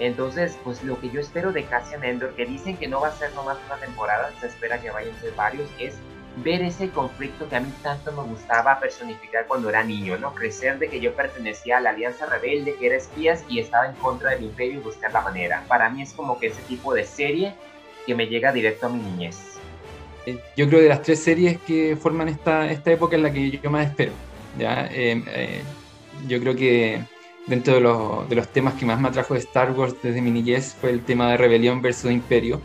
Entonces, 0.00 0.58
pues 0.64 0.82
lo 0.82 1.00
que 1.00 1.10
yo 1.10 1.20
espero 1.20 1.52
de 1.52 1.62
Cassian 1.62 2.02
Endor, 2.02 2.34
que 2.34 2.44
dicen 2.44 2.76
que 2.76 2.88
no 2.88 3.00
va 3.00 3.08
a 3.08 3.12
ser 3.12 3.32
nomás 3.34 3.58
una 3.66 3.76
temporada, 3.76 4.32
se 4.40 4.48
espera 4.48 4.80
que 4.80 4.90
vayan 4.90 5.14
a 5.14 5.20
ser 5.20 5.32
varios, 5.36 5.68
es 5.78 5.96
ver 6.42 6.62
ese 6.62 6.90
conflicto 6.90 7.48
que 7.48 7.56
a 7.56 7.60
mí 7.60 7.72
tanto 7.82 8.12
me 8.12 8.22
gustaba 8.22 8.78
personificar 8.80 9.46
cuando 9.46 9.68
era 9.68 9.82
niño, 9.84 10.18
¿no? 10.18 10.34
Crecer 10.34 10.78
de 10.78 10.88
que 10.88 11.00
yo 11.00 11.14
pertenecía 11.14 11.78
a 11.78 11.80
la 11.80 11.90
Alianza 11.90 12.26
Rebelde, 12.26 12.74
que 12.74 12.86
era 12.86 12.96
espías 12.96 13.44
y 13.48 13.58
estaba 13.58 13.86
en 13.86 13.94
contra 13.94 14.30
del 14.30 14.44
imperio 14.44 14.74
y 14.74 14.82
buscar 14.82 15.12
la 15.12 15.22
manera. 15.22 15.64
Para 15.68 15.88
mí 15.90 16.02
es 16.02 16.12
como 16.12 16.38
que 16.38 16.48
ese 16.48 16.62
tipo 16.62 16.94
de 16.94 17.04
serie 17.04 17.54
que 18.06 18.14
me 18.14 18.26
llega 18.26 18.52
directo 18.52 18.86
a 18.86 18.88
mi 18.88 19.02
niñez. 19.02 19.58
Eh, 20.26 20.38
yo 20.56 20.68
creo 20.68 20.80
de 20.80 20.88
las 20.88 21.02
tres 21.02 21.22
series 21.22 21.58
que 21.60 21.96
forman 21.96 22.28
esta, 22.28 22.70
esta 22.70 22.90
época 22.92 23.16
es 23.16 23.22
la 23.22 23.32
que 23.32 23.50
yo 23.50 23.70
más 23.70 23.86
espero. 23.86 24.12
¿ya? 24.58 24.86
Eh, 24.86 25.22
eh, 25.26 25.62
yo 26.26 26.40
creo 26.40 26.54
que 26.54 27.00
dentro 27.46 27.74
de 27.74 27.80
los, 27.80 28.28
de 28.28 28.36
los, 28.36 28.48
temas 28.48 28.74
que 28.74 28.84
más 28.84 29.00
me 29.00 29.08
atrajo 29.08 29.34
de 29.34 29.40
Star 29.40 29.70
Wars 29.72 29.94
desde 30.02 30.20
mi 30.20 30.30
niñez 30.30 30.76
fue 30.80 30.90
el 30.90 31.02
tema 31.02 31.30
de 31.30 31.36
rebelión 31.36 31.80
versus 31.82 32.10
imperio. 32.10 32.60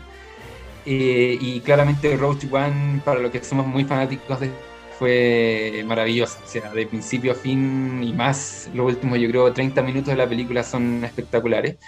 Y 0.84 1.60
claramente 1.62 2.16
Rogue 2.16 2.48
One, 2.50 3.00
para 3.04 3.20
los 3.20 3.30
que 3.30 3.42
somos 3.44 3.66
muy 3.66 3.84
fanáticos 3.84 4.40
de 4.40 4.58
fue 4.98 5.82
maravilloso, 5.86 6.38
o 6.44 6.46
sea, 6.46 6.70
de 6.72 6.86
principio 6.86 7.32
a 7.32 7.34
fin 7.34 8.02
y 8.02 8.12
más, 8.12 8.70
los 8.74 8.86
últimos 8.86 9.18
yo 9.18 9.28
creo 9.28 9.52
30 9.52 9.82
minutos 9.82 10.08
de 10.08 10.16
la 10.16 10.28
película 10.28 10.62
son 10.62 11.04
espectaculares. 11.04 11.78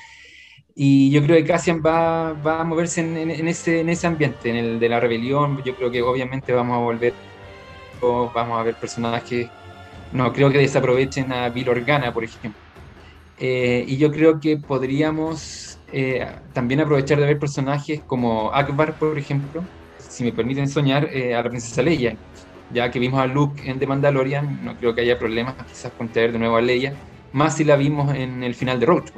Y 0.75 1.11
yo 1.11 1.23
creo 1.23 1.37
que 1.39 1.45
Cassian 1.47 1.83
va, 1.85 2.35
va 2.35 2.61
a 2.61 2.65
moverse 2.65 3.01
en, 3.01 3.49
ese, 3.49 3.81
en 3.81 3.89
ese 3.89 4.07
ambiente, 4.07 4.51
en 4.51 4.57
el 4.57 4.81
de 4.81 4.89
la 4.91 5.01
rebelión. 5.01 5.63
Yo 5.65 5.77
creo 5.77 5.91
que 5.91 6.03
obviamente 6.03 6.53
vamos 6.53 6.77
a 6.77 6.81
volver, 6.81 7.19
vamos 8.01 8.61
a 8.61 8.63
ver 8.63 8.79
personajes, 8.79 9.53
no 10.11 10.33
creo 10.33 10.51
que 10.51 10.59
desaprovechen 10.59 11.33
a 11.33 11.49
Bill 11.51 11.69
Organa, 11.71 12.13
por 12.13 12.25
ejemplo. 12.25 12.63
Eh, 13.37 13.85
y 13.89 13.99
yo 13.99 14.11
creo 14.13 14.41
que 14.41 14.59
podríamos 14.59 15.76
eh, 15.91 16.27
también 16.53 16.81
aprovechar 16.81 17.19
de 17.19 17.27
ver 17.27 17.39
personajes 17.39 18.03
como 18.07 18.53
Akbar, 18.55 18.97
por 18.99 19.19
ejemplo, 19.19 19.69
si 19.97 20.25
me 20.25 20.33
permiten 20.33 20.69
soñar, 20.69 21.09
eh, 21.13 21.35
a 21.35 21.43
la 21.43 21.49
princesa 21.51 21.83
Leia. 21.83 22.17
Ya 22.69 22.91
que 22.91 22.99
vimos 22.99 23.21
a 23.21 23.27
Luke 23.27 23.63
en 23.69 23.79
The 23.79 23.87
Mandalorian, 23.87 24.59
no 24.61 24.77
creo 24.77 24.95
que 24.95 25.03
haya 25.03 25.19
problemas 25.19 25.57
quizás 25.67 25.93
con 25.97 26.11
traer 26.11 26.33
de 26.33 26.39
nuevo 26.41 26.57
a 26.57 26.61
Leia, 26.63 26.97
más 27.33 27.57
si 27.57 27.65
la 27.65 27.77
vimos 27.77 28.15
en 28.15 28.43
el 28.43 28.55
final 28.57 28.81
de 28.81 28.87
Rogue 28.87 29.11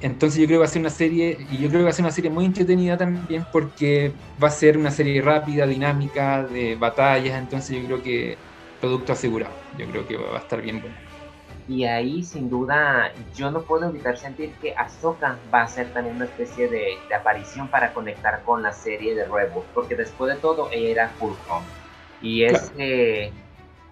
entonces 0.00 0.40
yo 0.40 0.46
creo 0.46 0.56
que 0.58 0.60
va 0.60 0.64
a 0.66 0.68
ser 0.68 0.80
una 0.80 0.90
serie, 0.90 1.36
y 1.38 1.58
yo 1.60 1.68
creo 1.68 1.80
que 1.80 1.84
va 1.84 1.90
a 1.90 1.92
ser 1.92 2.04
una 2.04 2.10
serie 2.12 2.30
muy 2.30 2.44
entretenida 2.44 2.96
también 2.96 3.44
porque 3.50 4.16
va 4.42 4.48
a 4.48 4.50
ser 4.50 4.76
una 4.78 4.90
serie 4.90 5.22
rápida, 5.22 5.66
dinámica, 5.66 6.44
de 6.46 6.74
batallas, 6.76 7.38
entonces 7.38 7.76
yo 7.80 7.84
creo 7.86 8.02
que 8.02 8.36
producto 8.78 9.12
asegurado, 9.12 9.60
yo 9.70 9.86
creo 9.86 10.04
que 10.06 10.16
va 10.16 10.36
a 10.36 10.40
estar 10.40 10.60
bien 10.60 10.80
bueno. 10.80 10.96
Y 11.68 11.84
ahí 11.84 12.22
sin 12.24 12.50
duda 12.50 13.12
yo 13.34 13.50
no 13.50 13.62
puedo 13.62 13.88
evitar 13.88 14.16
sentir 14.16 14.52
que 14.60 14.74
Ahsoka 14.76 15.38
va 15.52 15.62
a 15.62 15.68
ser 15.68 15.92
también 15.92 16.16
una 16.16 16.24
especie 16.24 16.68
de, 16.68 16.98
aparición 17.14 17.68
para 17.68 17.92
conectar 17.94 18.42
con 18.42 18.62
la 18.62 18.72
serie 18.72 19.14
de 19.14 19.24
Rebels, 19.24 19.64
porque 19.72 19.94
después 19.94 20.34
de 20.34 20.40
todo 20.40 20.68
ella 20.72 20.88
era 20.88 21.08
Fulcrum. 21.08 21.62
Y 22.20 22.44
es 22.44 22.72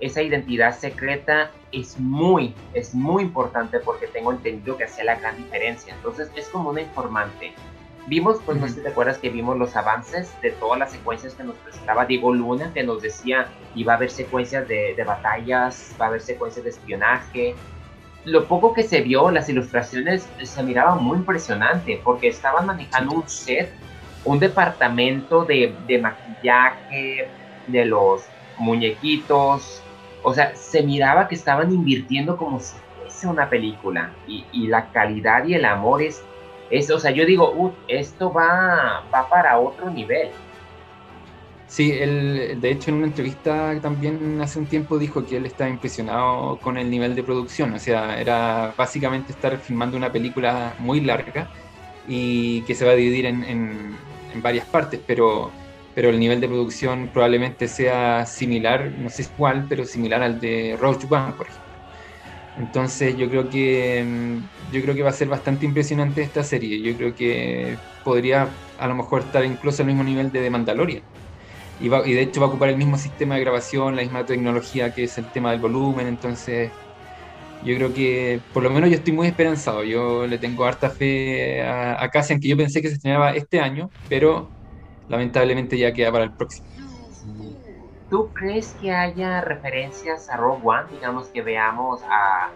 esa 0.00 0.22
identidad 0.22 0.76
secreta 0.76 1.50
es 1.72 1.98
muy, 2.00 2.54
es 2.74 2.94
muy 2.94 3.22
importante 3.22 3.78
porque 3.80 4.06
tengo 4.06 4.32
entendido 4.32 4.76
que 4.76 4.84
hace 4.84 5.04
la 5.04 5.16
gran 5.16 5.36
diferencia. 5.36 5.94
Entonces 5.94 6.30
es 6.34 6.48
como 6.48 6.70
una 6.70 6.80
informante. 6.80 7.52
Vimos, 8.06 8.38
pues 8.44 8.58
no 8.58 8.66
sé 8.66 8.74
si 8.74 8.80
te 8.82 8.88
acuerdas 8.88 9.18
que 9.18 9.30
vimos 9.30 9.56
los 9.56 9.76
avances 9.76 10.32
de 10.42 10.50
todas 10.52 10.78
las 10.78 10.90
secuencias 10.90 11.34
que 11.34 11.44
nos 11.44 11.56
presentaba 11.56 12.06
Diego 12.06 12.34
Luna, 12.34 12.72
que 12.72 12.82
nos 12.82 13.02
decía 13.02 13.48
iba 13.74 13.92
a 13.92 13.96
haber 13.96 14.10
secuencias 14.10 14.66
de, 14.66 14.94
de 14.96 15.04
batallas, 15.04 15.94
va 16.00 16.06
a 16.06 16.08
haber 16.08 16.20
secuencias 16.20 16.64
de 16.64 16.70
espionaje. 16.70 17.54
Lo 18.24 18.46
poco 18.46 18.74
que 18.74 18.82
se 18.82 19.00
vio, 19.00 19.30
las 19.30 19.48
ilustraciones, 19.48 20.28
se 20.42 20.62
miraba 20.62 20.96
muy 20.96 21.18
impresionante 21.18 22.00
porque 22.02 22.28
estaban 22.28 22.66
manejando 22.66 23.14
un 23.14 23.28
set, 23.28 23.70
un 24.24 24.38
departamento 24.38 25.44
de, 25.44 25.74
de 25.86 25.98
maquillaje, 25.98 27.30
de 27.66 27.84
los 27.84 28.24
muñequitos, 28.58 29.82
o 30.22 30.34
sea, 30.34 30.54
se 30.54 30.82
miraba 30.82 31.28
que 31.28 31.34
estaban 31.34 31.72
invirtiendo 31.72 32.36
como 32.36 32.60
si 32.60 32.76
fuese 32.96 33.26
una 33.26 33.48
película 33.48 34.14
y, 34.26 34.66
la 34.66 34.90
calidad 34.90 35.44
y 35.46 35.54
el 35.54 35.64
amor 35.64 36.02
es, 36.02 36.22
es 36.70 36.90
o 36.90 36.98
sea, 36.98 37.10
yo 37.10 37.26
digo, 37.26 37.74
esto 37.88 38.32
va, 38.32 39.02
va 39.12 39.28
para 39.28 39.58
otro 39.58 39.90
nivel. 39.90 40.28
Sí, 41.66 41.92
él, 41.92 42.58
de 42.60 42.70
hecho 42.70 42.90
en 42.90 42.96
una 42.96 43.06
entrevista 43.06 43.78
también 43.80 44.40
hace 44.40 44.58
un 44.58 44.66
tiempo 44.66 44.98
dijo 44.98 45.24
que 45.24 45.36
él 45.36 45.46
estaba 45.46 45.70
impresionado 45.70 46.58
con 46.58 46.76
el 46.76 46.90
nivel 46.90 47.14
de 47.14 47.22
producción, 47.22 47.72
o 47.74 47.78
sea, 47.78 48.20
era 48.20 48.74
básicamente 48.76 49.32
estar 49.32 49.56
filmando 49.58 49.96
una 49.96 50.10
película 50.10 50.74
muy 50.78 51.00
larga 51.00 51.48
y 52.08 52.62
que 52.62 52.74
se 52.74 52.84
va 52.84 52.92
a 52.92 52.96
dividir 52.96 53.26
en, 53.26 53.44
en, 53.44 53.96
en 54.34 54.42
varias 54.42 54.66
partes, 54.66 55.00
pero 55.06 55.52
pero 55.94 56.10
el 56.10 56.18
nivel 56.18 56.40
de 56.40 56.48
producción 56.48 57.10
probablemente 57.12 57.68
sea 57.68 58.24
similar, 58.26 58.92
no 58.98 59.10
sé 59.10 59.26
cuál, 59.36 59.66
pero 59.68 59.84
similar 59.84 60.22
al 60.22 60.40
de 60.40 60.76
Roach 60.80 61.04
One, 61.10 61.32
por 61.32 61.46
ejemplo. 61.46 61.69
Entonces 62.54 63.16
yo 63.16 63.28
creo 63.30 63.48
que 63.48 64.04
mm, 64.04 64.48
yo 64.70 64.82
creo 64.82 64.94
que 64.94 65.02
va 65.02 65.10
a 65.10 65.12
ser 65.12 65.28
bastante 65.28 65.66
impresionante 65.66 66.22
esta 66.22 66.44
serie. 66.44 66.82
Yo 66.82 66.96
creo 66.96 67.14
que 67.14 67.78
podría 68.02 68.60
a 68.76 68.86
lo 68.88 68.94
mejor 68.94 69.22
estar 69.22 69.44
incluso 69.44 69.82
al 69.82 69.88
mismo 69.88 70.04
nivel 70.04 70.30
de 70.32 70.40
The 70.42 70.50
Mandalorian. 70.50 71.02
Y, 71.78 71.86
y 71.88 72.14
de 72.14 72.22
hecho 72.22 72.40
va 72.40 72.46
a 72.48 72.50
ocupar 72.50 72.70
el 72.70 72.78
mismo 72.78 72.98
sistema 72.98 73.36
de 73.36 73.42
grabación, 73.42 73.96
la 73.96 74.02
misma 74.02 74.24
tecnología 74.26 74.92
que 74.92 75.04
es 75.04 75.18
el 75.18 75.30
tema 75.32 75.52
del 75.52 75.60
volumen. 75.60 76.06
Entonces 76.08 76.74
yo 77.60 77.74
creo 77.76 77.92
que 77.92 78.42
por 78.52 78.62
lo 78.62 78.70
menos 78.70 78.90
yo 78.90 78.96
estoy 78.96 79.12
muy 79.14 79.26
esperanzado. 79.28 79.84
Yo 79.84 80.26
le 80.26 80.38
tengo 80.38 80.64
harta 80.64 80.90
fe 80.90 81.62
a, 81.62 82.02
a 82.02 82.08
Cassian, 82.10 82.40
que 82.40 82.48
yo 82.48 82.56
pensé 82.56 82.82
que 82.82 82.88
se 82.88 82.94
estrenaba 82.94 83.32
este 83.34 83.60
año, 83.60 83.92
pero 84.08 84.54
lamentablemente 85.08 85.78
ya 85.78 85.92
queda 85.92 86.12
para 86.12 86.24
el 86.24 86.34
próximo. 86.36 86.68
¿Tú 88.10 88.28
crees 88.34 88.74
que 88.80 88.90
haya 88.90 89.40
referencias 89.40 90.28
a 90.28 90.36
Rogue 90.36 90.60
One? 90.64 90.82
Digamos 90.90 91.28
que 91.28 91.42
veamos 91.42 92.02
a, 92.10 92.50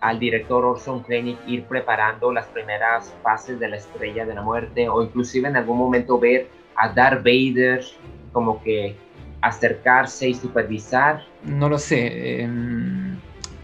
al 0.00 0.18
director 0.18 0.64
Orson 0.64 1.02
Krennic 1.02 1.38
ir 1.46 1.64
preparando 1.64 2.32
las 2.32 2.46
primeras 2.46 3.12
fases 3.22 3.60
de 3.60 3.68
la 3.68 3.76
Estrella 3.76 4.24
de 4.24 4.34
la 4.34 4.40
Muerte 4.40 4.88
o 4.88 5.02
inclusive 5.02 5.48
en 5.48 5.56
algún 5.56 5.76
momento 5.76 6.18
ver 6.18 6.48
a 6.76 6.88
Darth 6.88 7.22
Vader 7.22 7.84
como 8.32 8.62
que 8.62 8.96
acercarse 9.42 10.30
y 10.30 10.34
supervisar. 10.34 11.22
No 11.44 11.68
lo 11.68 11.78
sé. 11.78 12.40
Em, 12.42 13.18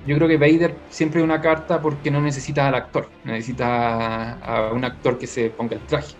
yo 0.06 0.16
creo 0.16 0.28
que 0.28 0.36
Vader 0.36 0.74
siempre 0.90 1.20
es 1.20 1.24
una 1.24 1.40
carta 1.40 1.80
porque 1.80 2.10
no 2.10 2.20
necesita 2.20 2.68
al 2.68 2.74
actor, 2.74 3.08
necesita 3.24 4.34
a 4.34 4.72
un 4.72 4.84
actor 4.84 5.18
que 5.18 5.26
se 5.26 5.48
ponga 5.48 5.76
el 5.76 5.82
traje. 5.86 6.14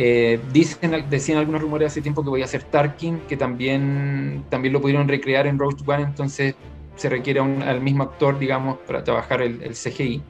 Eh, 0.00 0.38
dicen, 0.52 0.92
decían 1.10 1.38
algunos 1.38 1.60
rumores 1.60 1.88
hace 1.88 2.00
tiempo 2.00 2.22
que 2.22 2.30
voy 2.30 2.42
a 2.42 2.46
ser 2.46 2.62
Tarkin, 2.62 3.22
que 3.28 3.36
también, 3.36 4.44
también 4.48 4.72
lo 4.72 4.80
pudieron 4.80 5.08
recrear 5.08 5.48
en 5.48 5.58
Rogue 5.58 5.82
One, 5.84 6.04
entonces 6.04 6.54
se 6.94 7.08
requiere 7.08 7.40
al 7.40 7.80
mismo 7.80 8.04
actor, 8.04 8.38
digamos, 8.38 8.78
para 8.86 9.02
trabajar 9.02 9.42
el, 9.42 9.58
CGI. 9.58 10.22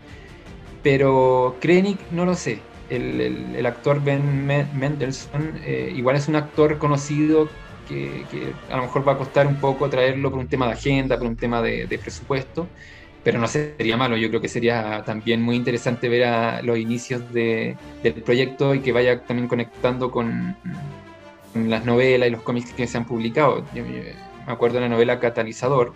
Pero 0.83 1.57
Krennic 1.61 1.99
no 2.13 2.25
lo 2.25 2.35
sé. 2.35 2.61
El, 2.89 3.67
actor 3.67 4.03
Ben 4.03 4.47
Mendelssohn 4.47 5.61
eh, 5.63 5.93
igual 5.95 6.17
es 6.17 6.29
un 6.29 6.37
actor 6.37 6.79
conocido 6.79 7.51
que, 7.87 8.25
a 8.71 8.77
lo 8.79 8.85
mejor 8.85 9.07
va 9.07 9.13
a 9.13 9.19
costar 9.19 9.47
un 9.47 9.57
poco 9.57 9.91
traerlo 9.91 10.31
por 10.31 10.39
un 10.39 10.49
tema 10.49 10.67
de 10.69 10.73
agenda, 10.73 11.19
por 11.19 11.27
un 11.27 11.37
tema 11.37 11.61
de 11.61 11.99
presupuesto 12.03 12.67
pero 13.25 13.39
no 13.39 13.47
sería 13.47 13.97
malo. 13.97 14.17
Yo 14.17 14.29
creo 14.29 14.41
que 14.41 14.49
sería 14.49 15.03
también 15.05 15.43
muy 15.43 15.57
interesante 15.57 16.09
ver 16.09 16.25
a 16.25 16.63
los 16.63 16.79
inicios 16.79 17.33
de, 17.33 17.77
del 18.03 18.15
proyecto 18.15 18.75
y 18.75 18.81
que 18.81 18.93
vaya 18.93 19.23
también 19.23 19.49
conectando 19.49 20.11
con, 20.11 20.57
las 21.55 21.85
novelas 21.85 22.29
y 22.29 22.33
los 22.33 22.43
cómics 22.43 22.73
que 22.73 22.87
se 22.87 22.99
han 22.99 23.05
publicado. 23.05 23.65
Yo, 23.75 23.85
me 23.85 24.53
acuerdo 24.53 24.77
de 24.77 24.83
la 24.83 24.89
novela 24.89 25.19
Catalizador, 25.19 25.93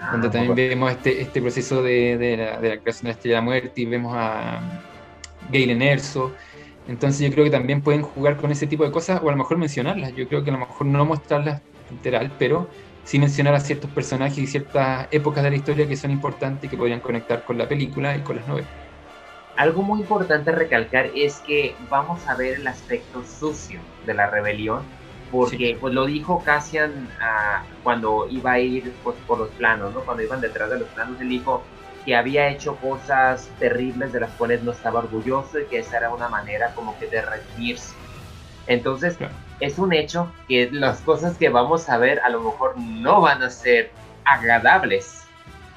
ah, 0.00 0.10
donde 0.12 0.28
también 0.28 0.54
vemos 0.54 0.90
este, 0.90 1.22
este 1.22 1.40
proceso 1.40 1.82
de, 1.82 2.18
de, 2.18 2.36
la, 2.36 2.60
de, 2.60 2.68
la, 2.70 2.78
creación 2.78 3.04
de 3.04 3.08
la 3.08 3.12
Estrella 3.12 3.36
de 3.36 3.40
la 3.40 3.44
Muerte 3.44 3.80
y 3.80 3.86
vemos 3.86 4.14
a 4.16 4.60
Galen 5.52 5.82
Erso. 5.82 6.32
Entonces 6.88 7.20
yo 7.20 7.32
creo 7.32 7.44
que 7.44 7.50
también 7.50 7.82
pueden 7.82 8.02
jugar 8.02 8.36
con 8.36 8.50
ese 8.50 8.66
tipo 8.66 8.84
de 8.84 8.90
cosas 8.90 9.20
o 9.22 9.28
a 9.28 9.32
lo 9.32 9.38
mejor 9.38 9.58
mencionarlas. 9.58 10.14
Yo 10.16 10.26
creo 10.26 10.42
que 10.42 10.50
a 10.50 10.54
lo 10.54 10.60
mejor 10.60 10.86
no 10.86 11.04
mostrarlas 11.04 11.62
literal, 11.90 12.32
pero 12.38 12.68
sin 13.08 13.22
mencionar 13.22 13.54
a 13.54 13.60
ciertos 13.60 13.90
personajes 13.90 14.36
y 14.36 14.46
ciertas 14.46 15.08
épocas 15.10 15.42
de 15.42 15.48
la 15.48 15.56
historia 15.56 15.88
que 15.88 15.96
son 15.96 16.10
importantes 16.10 16.64
y 16.64 16.68
que 16.68 16.76
podrían 16.76 17.00
conectar 17.00 17.42
con 17.42 17.56
la 17.56 17.66
película 17.66 18.14
y 18.14 18.20
con 18.20 18.36
las 18.36 18.46
novelas. 18.46 18.68
Algo 19.56 19.80
muy 19.80 20.00
importante 20.00 20.52
recalcar 20.52 21.06
es 21.14 21.38
que 21.38 21.74
vamos 21.88 22.28
a 22.28 22.34
ver 22.34 22.60
el 22.60 22.66
aspecto 22.66 23.24
sucio 23.24 23.80
de 24.04 24.12
la 24.12 24.28
rebelión, 24.28 24.82
porque 25.32 25.78
pues 25.80 25.94
lo 25.94 26.04
dijo 26.04 26.42
Cassian 26.44 27.08
ah, 27.18 27.62
cuando 27.82 28.28
iba 28.28 28.52
a 28.52 28.58
ir 28.58 28.92
pues, 29.02 29.16
por 29.26 29.38
los 29.38 29.48
planos, 29.52 29.94
¿no? 29.94 30.00
cuando 30.00 30.22
iban 30.22 30.42
detrás 30.42 30.68
de 30.68 30.78
los 30.78 30.88
planos, 30.88 31.18
él 31.18 31.30
dijo 31.30 31.64
que 32.04 32.14
había 32.14 32.50
hecho 32.50 32.76
cosas 32.76 33.48
terribles 33.58 34.12
de 34.12 34.20
las 34.20 34.30
cuales 34.32 34.62
no 34.62 34.72
estaba 34.72 34.98
orgulloso 34.98 35.58
y 35.58 35.64
que 35.64 35.78
esa 35.78 35.96
era 35.96 36.10
una 36.10 36.28
manera 36.28 36.74
como 36.74 36.98
que 36.98 37.06
de 37.06 37.22
redimirse. 37.22 37.94
Entonces, 38.66 39.16
es 39.60 39.78
un 39.78 39.92
hecho 39.92 40.32
que 40.46 40.70
las 40.70 41.00
cosas 41.00 41.36
que 41.36 41.48
vamos 41.48 41.88
a 41.88 41.98
ver 41.98 42.20
a 42.20 42.28
lo 42.28 42.40
mejor 42.40 42.78
no 42.78 43.20
van 43.20 43.42
a 43.42 43.50
ser 43.50 43.90
agradables, 44.24 45.24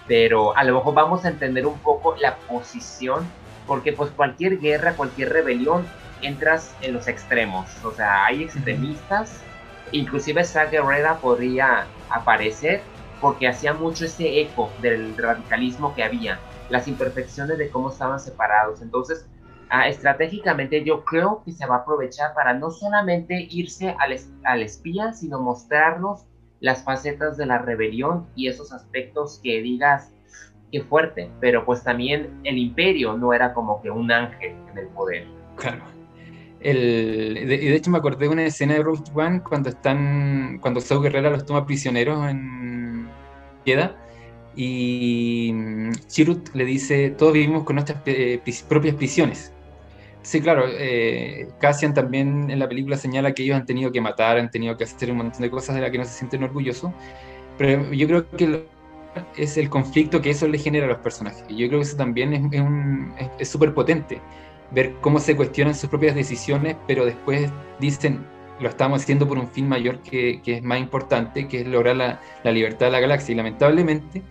pero 0.08 0.56
a 0.56 0.64
lo 0.64 0.76
mejor 0.76 0.94
vamos 0.94 1.26
a 1.26 1.30
entender 1.30 1.66
un 1.66 1.80
poco 1.80 2.16
la 2.18 2.36
posición, 2.36 3.26
porque 3.66 3.94
pues 3.94 4.12
cualquier 4.12 4.60
guerra, 4.60 4.94
cualquier 4.94 5.34
rebelión, 5.34 5.88
entras 6.22 6.76
en 6.82 6.94
los 6.94 7.08
extremos, 7.08 7.68
o 7.84 7.92
sea, 7.92 8.26
hay 8.26 8.44
extremistas 8.44 9.42
inclusive 9.92 10.44
Saw 10.44 10.70
Gerrera 10.70 11.18
podría 11.18 11.86
aparecer 12.10 12.82
porque 13.20 13.48
hacía 13.48 13.74
mucho 13.74 14.06
ese 14.06 14.42
eco 14.42 14.72
del 14.82 15.16
radicalismo 15.18 15.94
que 15.94 16.04
había, 16.04 16.40
las 16.70 16.88
imperfecciones 16.88 17.58
de 17.58 17.70
cómo 17.70 17.92
estaban 17.92 18.20
separados. 18.20 18.82
Entonces, 18.82 19.26
estratégicamente 19.88 20.84
yo 20.84 21.06
creo 21.06 21.44
que 21.46 21.54
se 21.54 21.66
va 21.66 21.76
a 21.76 21.80
aprovechar 21.80 22.34
para 22.34 22.54
no 22.54 22.72
solamente 22.72 23.48
irse 23.50 23.96
al, 24.00 24.16
al 24.44 24.62
espía, 24.62 25.14
sino 25.14 25.40
mostrarnos 25.40 26.26
las 26.60 26.84
facetas 26.84 27.38
de 27.38 27.46
la 27.46 27.58
rebelión 27.58 28.28
y 28.36 28.48
esos 28.48 28.74
aspectos 28.74 29.40
que 29.42 29.62
digas, 29.62 30.14
qué 30.72 30.82
fuerte, 30.82 31.30
pero 31.40 31.66
pues 31.66 31.84
también 31.84 32.40
el 32.44 32.58
imperio 32.58 33.18
no 33.18 33.34
era 33.34 33.54
como 33.54 33.82
que 33.82 33.90
un 33.90 34.12
ángel 34.12 34.56
en 34.72 34.78
el 34.78 34.88
poder. 34.88 35.26
Claro. 35.56 35.84
El, 36.60 37.34
de, 37.34 37.58
de, 37.58 37.76
hecho 37.76 37.90
me 37.90 37.98
acordé 37.98 38.26
de 38.26 38.30
una 38.30 38.46
escena 38.46 38.76
de 38.76 38.84
Rogue 38.84 39.04
One 39.16 39.42
cuando 39.42 39.70
están 39.70 40.60
cuando 40.62 40.80
Saw 40.80 41.02
Guerrera 41.02 41.32
los 41.32 41.44
toma 41.44 41.66
prisioneros 41.66 42.30
en 42.30 43.08
Queda 43.66 43.96
y 44.56 45.52
Chirut 46.06 46.54
le 46.54 46.66
dice 46.66 47.10
todos 47.10 47.34
vivimos 47.34 47.64
con 47.64 47.78
nuestras 47.78 48.00
eh, 48.06 48.40
propias 48.70 48.94
prisiones 48.94 49.52
sí 50.22 50.42
claro 50.42 50.66
eh, 50.68 51.48
Cassian 51.60 51.94
también 51.94 52.50
en 52.50 52.60
la 52.60 52.68
película 52.68 52.98
señala 52.98 53.34
que 53.34 53.44
ellos 53.44 53.56
han 53.56 53.66
tenido 53.66 53.92
que 53.92 54.02
matar 54.02 54.38
han 54.38 54.52
tenido 54.52 54.78
que 54.78 54.84
hacer 54.84 55.12
un 55.12 55.18
montón 55.18 55.42
de 55.42 55.50
cosas 55.50 55.76
de 55.76 55.82
las 55.82 55.92
que 55.92 55.98
no 55.98 56.06
se 56.06 56.12
sienten 56.12 56.44
orgullosos 56.44 56.92
pero 57.58 57.92
yo 57.92 58.08
creo 58.08 58.30
que 58.30 58.66
es 59.36 59.58
el 59.58 59.70
conflicto 59.70 60.22
que 60.22 60.30
eso 60.30 60.48
le 60.48 60.58
genera 60.58 60.86
a 60.86 60.90
los 60.90 61.00
personajes 61.00 61.44
yo 61.50 61.68
creo 61.68 61.80
que 61.80 61.86
eso 61.86 61.98
también 61.98 62.50
es 63.40 63.50
súper 63.50 63.74
potente 63.74 64.22
ver 64.72 64.94
cómo 65.02 65.20
se 65.20 65.36
cuestionan 65.36 65.76
sus 65.76 65.90
propias 65.90 66.16
decisiones, 66.16 66.76
pero 66.88 67.06
después 67.06 67.52
dicen, 67.80 68.26
lo 68.60 68.70
estamos 68.70 69.02
haciendo 69.02 69.28
por 69.28 69.38
un 69.38 69.48
fin 69.48 69.68
mayor 69.68 70.00
que, 70.00 70.42
es 70.46 70.64
más 70.64 70.80
importante, 70.80 71.48
que 71.48 71.62
es 71.62 71.68
lograr 71.68 71.96
la, 71.96 72.22
la, 72.44 72.52
libertad 72.52 72.88
de 72.88 72.92
la 72.94 73.00
galaxia. 73.00 73.34
Y 73.34 73.36
lamentablemente 73.36 74.22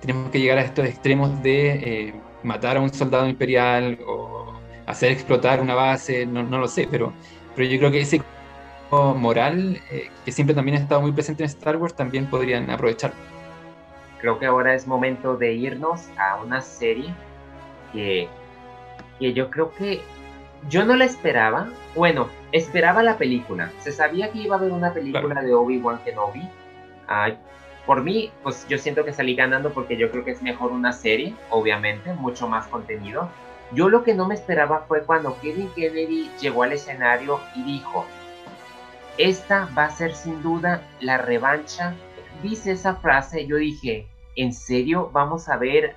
tenemos 0.00 0.30
que 0.30 0.40
llegar 0.40 0.58
a 0.58 0.62
estos 0.62 0.86
extremos 0.86 1.42
de 1.42 1.70
eh, 1.70 2.14
matar 2.42 2.76
a 2.76 2.80
un 2.80 2.92
soldado 2.92 3.28
imperial 3.28 3.98
o 4.06 4.52
hacer 4.86 5.12
explotar 5.12 5.60
una 5.60 5.74
base, 5.74 6.26
no, 6.26 6.42
no 6.42 6.58
lo 6.58 6.68
sé, 6.68 6.88
pero, 6.90 7.12
pero 7.54 7.68
yo 7.68 7.78
creo 7.78 7.90
que 7.90 8.00
ese 8.00 8.22
moral, 8.90 9.80
eh, 9.90 10.10
que 10.24 10.32
siempre 10.32 10.54
también 10.54 10.76
ha 10.76 10.80
estado 10.80 11.00
muy 11.02 11.12
presente 11.12 11.42
en 11.42 11.48
Star 11.48 11.76
Wars, 11.76 11.94
también 11.94 12.26
podrían 12.30 12.70
aprovechar. 12.70 13.12
Creo 14.20 14.38
que 14.38 14.46
ahora 14.46 14.74
es 14.74 14.86
momento 14.86 15.36
de 15.36 15.52
irnos 15.52 16.08
a 16.16 16.36
una 16.42 16.60
serie 16.60 17.12
que 17.92 18.28
que 19.18 19.32
yo 19.32 19.50
creo 19.50 19.72
que 19.72 20.00
yo 20.68 20.84
no 20.84 20.96
la 20.96 21.04
esperaba. 21.04 21.68
Bueno, 21.94 22.28
esperaba 22.52 23.02
la 23.02 23.16
película. 23.16 23.70
Se 23.78 23.92
sabía 23.92 24.30
que 24.32 24.38
iba 24.38 24.56
a 24.56 24.58
haber 24.58 24.72
una 24.72 24.92
película 24.92 25.42
de 25.42 25.54
Obi-Wan 25.54 26.00
Kenobi. 26.04 26.48
Ay, 27.06 27.38
por 27.86 28.02
mí, 28.02 28.30
pues 28.42 28.66
yo 28.68 28.78
siento 28.78 29.04
que 29.04 29.12
salí 29.12 29.34
ganando 29.36 29.72
porque 29.72 29.96
yo 29.96 30.10
creo 30.10 30.24
que 30.24 30.32
es 30.32 30.42
mejor 30.42 30.72
una 30.72 30.92
serie, 30.92 31.34
obviamente, 31.50 32.12
mucho 32.14 32.48
más 32.48 32.66
contenido. 32.66 33.28
Yo 33.72 33.88
lo 33.88 34.04
que 34.04 34.14
no 34.14 34.26
me 34.26 34.34
esperaba 34.34 34.84
fue 34.86 35.04
cuando 35.04 35.38
Kevin 35.40 35.70
Kennedy 35.74 36.30
llegó 36.40 36.62
al 36.62 36.72
escenario 36.72 37.40
y 37.54 37.62
dijo, 37.64 38.04
esta 39.18 39.68
va 39.76 39.84
a 39.84 39.90
ser 39.90 40.14
sin 40.14 40.42
duda 40.42 40.82
la 41.00 41.18
revancha. 41.18 41.94
Dice 42.42 42.72
esa 42.72 42.96
frase, 42.96 43.46
yo 43.46 43.56
dije, 43.56 44.06
¿en 44.36 44.52
serio 44.52 45.10
vamos 45.12 45.48
a 45.48 45.56
ver 45.56 45.96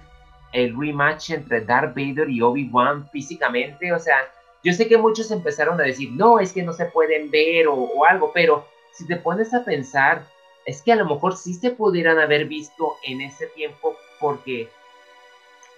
el 0.51 0.75
rematch 0.77 1.31
entre 1.31 1.61
Darth 1.61 1.95
Vader 1.95 2.29
y 2.29 2.41
Obi-Wan 2.41 3.09
físicamente. 3.09 3.93
O 3.93 3.99
sea, 3.99 4.17
yo 4.63 4.73
sé 4.73 4.87
que 4.87 4.97
muchos 4.97 5.31
empezaron 5.31 5.79
a 5.79 5.83
decir, 5.83 6.11
no, 6.11 6.39
es 6.39 6.53
que 6.53 6.63
no 6.63 6.73
se 6.73 6.85
pueden 6.85 7.29
ver 7.31 7.67
o, 7.67 8.05
algo, 8.05 8.31
pero 8.33 8.65
si 8.93 9.05
te 9.07 9.15
pones 9.15 9.53
a 9.53 9.63
pensar, 9.63 10.25
es 10.65 10.81
que 10.81 10.91
a 10.91 10.95
lo 10.95 11.05
mejor 11.05 11.37
sí 11.37 11.53
se 11.53 11.71
pudieran 11.71 12.19
haber 12.19 12.45
visto 12.45 12.95
en 13.03 13.21
ese 13.21 13.47
tiempo 13.47 13.95
porque, 14.19 14.69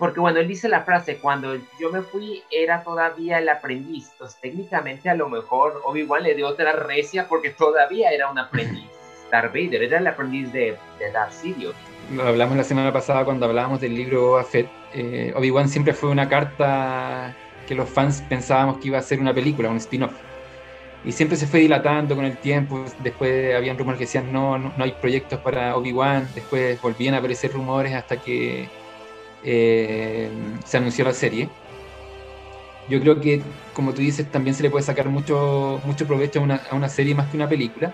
porque 0.01 0.19
bueno, 0.19 0.39
él 0.39 0.47
dice 0.47 0.67
la 0.67 0.81
frase, 0.81 1.19
cuando 1.19 1.55
yo 1.79 1.91
me 1.91 2.01
fui 2.01 2.41
era 2.49 2.83
todavía 2.83 3.37
el 3.37 3.47
aprendiz, 3.47 4.09
entonces 4.13 4.41
técnicamente 4.41 5.11
a 5.11 5.13
lo 5.13 5.29
mejor 5.29 5.79
Obi-Wan 5.85 6.23
le 6.23 6.33
dio 6.33 6.47
otra 6.47 6.71
recia 6.71 7.27
porque 7.27 7.51
todavía 7.51 8.09
era 8.09 8.31
un 8.31 8.39
aprendiz. 8.39 8.89
Darth 9.31 9.53
Vader 9.53 9.83
era 9.83 9.99
el 9.99 10.07
aprendiz 10.07 10.51
de, 10.51 10.75
de 10.97 11.11
Darth 11.13 11.33
Sidious. 11.33 11.75
Lo 12.11 12.23
hablamos 12.23 12.57
la 12.57 12.63
semana 12.63 12.91
pasada 12.91 13.23
cuando 13.25 13.45
hablábamos 13.45 13.79
del 13.79 13.93
libro 13.93 14.21
Boba 14.21 14.43
Fett, 14.43 14.67
eh, 14.95 15.33
Obi-Wan 15.35 15.69
siempre 15.69 15.93
fue 15.93 16.09
una 16.09 16.27
carta 16.27 17.35
que 17.67 17.75
los 17.75 17.87
fans 17.87 18.23
pensábamos 18.27 18.79
que 18.79 18.87
iba 18.87 18.97
a 18.97 19.03
ser 19.03 19.19
una 19.19 19.35
película, 19.35 19.69
un 19.69 19.77
spin-off. 19.77 20.13
Y 21.05 21.11
siempre 21.11 21.37
se 21.37 21.45
fue 21.45 21.59
dilatando 21.59 22.15
con 22.15 22.25
el 22.25 22.37
tiempo, 22.37 22.83
después 23.03 23.55
habían 23.55 23.77
rumores 23.77 23.99
que 23.99 24.05
decían 24.05 24.33
no, 24.33 24.57
no, 24.57 24.73
hay 24.79 24.93
proyectos 24.93 25.39
para 25.41 25.75
Obi-Wan, 25.75 26.27
después 26.33 26.81
volvían 26.81 27.13
a 27.13 27.19
aparecer 27.19 27.53
rumores 27.53 27.93
hasta 27.93 28.17
que 28.17 28.80
eh, 29.43 30.29
se 30.65 30.77
anunció 30.77 31.05
la 31.05 31.13
serie. 31.13 31.49
Yo 32.89 32.99
creo 32.99 33.21
que, 33.21 33.41
como 33.73 33.93
tú 33.93 34.01
dices, 34.01 34.29
también 34.31 34.55
se 34.55 34.63
le 34.63 34.69
puede 34.69 34.83
sacar 34.83 35.07
mucho, 35.09 35.81
mucho 35.85 36.05
provecho 36.07 36.39
a 36.39 36.43
una, 36.43 36.55
a 36.69 36.75
una 36.75 36.89
serie 36.89 37.15
más 37.15 37.29
que 37.29 37.37
una 37.37 37.47
película 37.47 37.93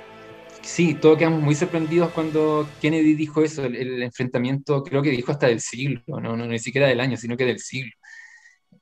sí, 0.67 0.95
todos 0.95 1.17
quedamos 1.17 1.41
muy 1.41 1.55
sorprendidos 1.55 2.11
cuando 2.11 2.67
Kennedy 2.81 3.15
dijo 3.15 3.41
eso, 3.41 3.63
el, 3.65 4.03
enfrentamiento, 4.03 4.83
creo 4.83 5.01
que 5.01 5.11
dijo 5.11 5.31
hasta 5.31 5.47
del 5.47 5.61
siglo, 5.61 6.01
no, 6.07 6.35
no, 6.35 6.45
ni 6.45 6.59
siquiera 6.59 6.87
del 6.87 6.99
año, 6.99 7.17
sino 7.17 7.37
que 7.37 7.45
del 7.45 7.59
siglo. 7.59 7.93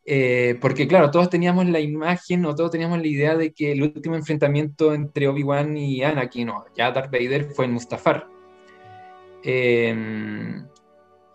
Eh, 0.07 0.57
porque 0.61 0.87
claro, 0.87 1.09
todos 1.11 1.29
teníamos 1.29 1.67
la 1.67 1.79
imagen 1.79 2.45
o 2.45 2.55
todos 2.55 2.71
teníamos 2.71 2.99
la 2.99 3.07
idea 3.07 3.35
de 3.35 3.53
que 3.53 3.71
el 3.71 3.81
último 3.83 4.15
enfrentamiento 4.15 4.93
entre 4.93 5.27
Obi-Wan 5.27 5.77
y 5.77 6.03
Anakin, 6.03 6.49
o 6.49 6.65
ya 6.75 6.91
Darth 6.91 7.11
Vader, 7.11 7.51
fue 7.51 7.65
en 7.65 7.71
Mustafar. 7.73 8.27
Em, 9.43 10.65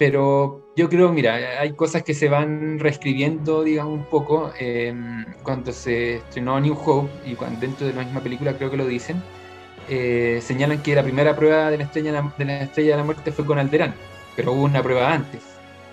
pero 0.00 0.72
yo 0.76 0.88
creo, 0.88 1.12
mira, 1.12 1.34
hay 1.60 1.74
cosas 1.74 2.02
que 2.02 2.14
se 2.14 2.30
van 2.30 2.78
reescribiendo, 2.78 3.62
digamos, 3.64 3.98
un 3.98 4.06
poco. 4.06 4.50
Em, 4.58 5.26
cuando 5.42 5.72
se 5.72 6.16
estrenó 6.16 6.58
New 6.58 6.72
Hope 6.72 7.10
y 7.26 7.34
cuando, 7.34 7.60
dentro 7.60 7.86
de 7.86 7.92
la 7.92 8.04
misma 8.04 8.22
película 8.22 8.54
creo 8.54 8.70
que 8.70 8.78
lo 8.78 8.86
dicen, 8.86 9.22
eh, 9.90 10.40
señalan 10.42 10.82
que 10.82 10.94
la 10.94 11.02
primera 11.02 11.36
prueba 11.36 11.70
de 11.70 11.76
la, 11.76 11.84
estrella, 11.84 12.32
de 12.38 12.44
la 12.46 12.62
estrella 12.62 12.92
de 12.92 12.96
la 12.96 13.04
muerte 13.04 13.30
fue 13.30 13.44
con 13.44 13.58
Alderán, 13.58 13.94
pero 14.36 14.52
hubo 14.54 14.62
una 14.64 14.82
prueba 14.82 15.12
antes, 15.12 15.42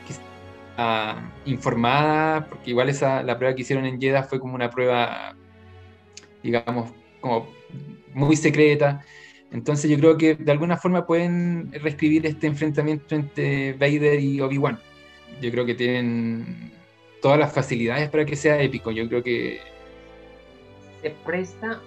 que 0.08 0.14
está 0.14 1.30
informada, 1.44 2.48
porque 2.48 2.70
igual 2.70 2.88
esa, 2.88 3.24
la 3.24 3.38
prueba 3.38 3.56
que 3.56 3.64
hicieron 3.64 3.86
en 3.86 4.00
Jeddah 4.00 4.24
fue 4.24 4.40
como 4.40 4.56
una 4.56 4.70
prueba, 4.70 5.36
digamos, 6.42 6.92
como 7.20 7.50
muy 8.14 8.38
secreta. 8.38 9.04
Entonces 9.52 9.90
yo 9.90 9.98
creo 9.98 10.18
que 10.18 10.36
de 10.36 10.52
alguna 10.52 10.78
forma 10.78 11.06
pueden 11.06 11.72
reescribir 11.72 12.26
este 12.26 12.48
enfrentamiento 12.48 13.16
entre 13.16 13.74
Vader 13.74 14.20
y 14.20 14.42
Obi-Wan. 14.42 14.80
Yo 15.42 15.52
creo 15.52 15.66
que 15.66 15.76
tienen 15.76 16.72
todas 17.22 17.40
las 17.40 17.54
facilidades 17.54 18.10
para 18.10 18.26
que 18.26 18.36
sea 18.36 18.62
épico. 18.62 18.92
Yo 18.92 19.08
creo 19.08 19.24
que... 19.24 19.60
Se 21.02 21.12
presta 21.26 21.80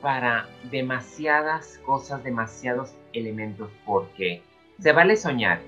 para 0.00 0.48
demasiadas 0.70 1.78
cosas, 1.84 2.24
demasiados 2.24 2.94
elementos, 3.12 3.70
porque 3.84 4.42
se 4.80 4.92
vale 4.92 5.16
soñar. 5.16 5.60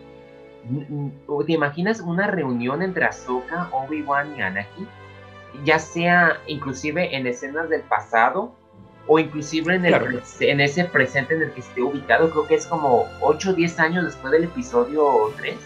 ¿Te 1.47 1.53
imaginas 1.53 2.01
una 2.01 2.27
reunión 2.27 2.83
entre 2.83 3.05
Ahsoka, 3.05 3.69
Obi-Wan 3.73 4.37
y 4.37 4.43
Anakin? 4.43 4.89
Ya 5.65 5.79
sea 5.79 6.41
inclusive 6.47 7.17
en 7.17 7.27
escenas 7.27 7.69
del 7.69 7.83
pasado 7.83 8.58
o 9.09 9.19
inclusive 9.19 9.75
en, 9.75 9.85
el, 9.85 10.23
en 10.41 10.61
ese 10.61 10.85
presente 10.85 11.35
en 11.35 11.43
el 11.43 11.53
que 11.53 11.61
esté 11.61 11.83
ubicado, 11.83 12.31
creo 12.31 12.47
que 12.47 12.55
es 12.55 12.67
como 12.67 13.09
8 13.21 13.51
o 13.51 13.53
10 13.55 13.81
años 13.81 14.05
después 14.05 14.33
del 14.33 14.45
episodio 14.45 15.33
3. 15.39 15.57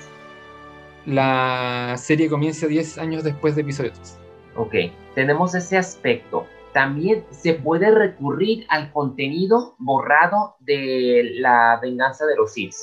La 1.05 1.95
serie 1.99 2.31
comienza 2.31 2.67
10 2.67 2.99
años 2.99 3.25
después 3.25 3.55
de 3.57 3.63
episodio 3.63 3.93
3. 3.93 4.19
Ok, 4.55 4.75
tenemos 5.15 5.55
ese 5.55 5.77
aspecto 5.77 6.47
también 6.73 7.25
se 7.31 7.55
puede 7.55 7.91
recurrir 7.91 8.67
al 8.69 8.91
contenido 8.93 9.75
borrado 9.79 10.57
de 10.61 11.33
la 11.35 11.79
venganza 11.81 12.27
de 12.27 12.37
los 12.37 12.53
Sith. 12.53 12.75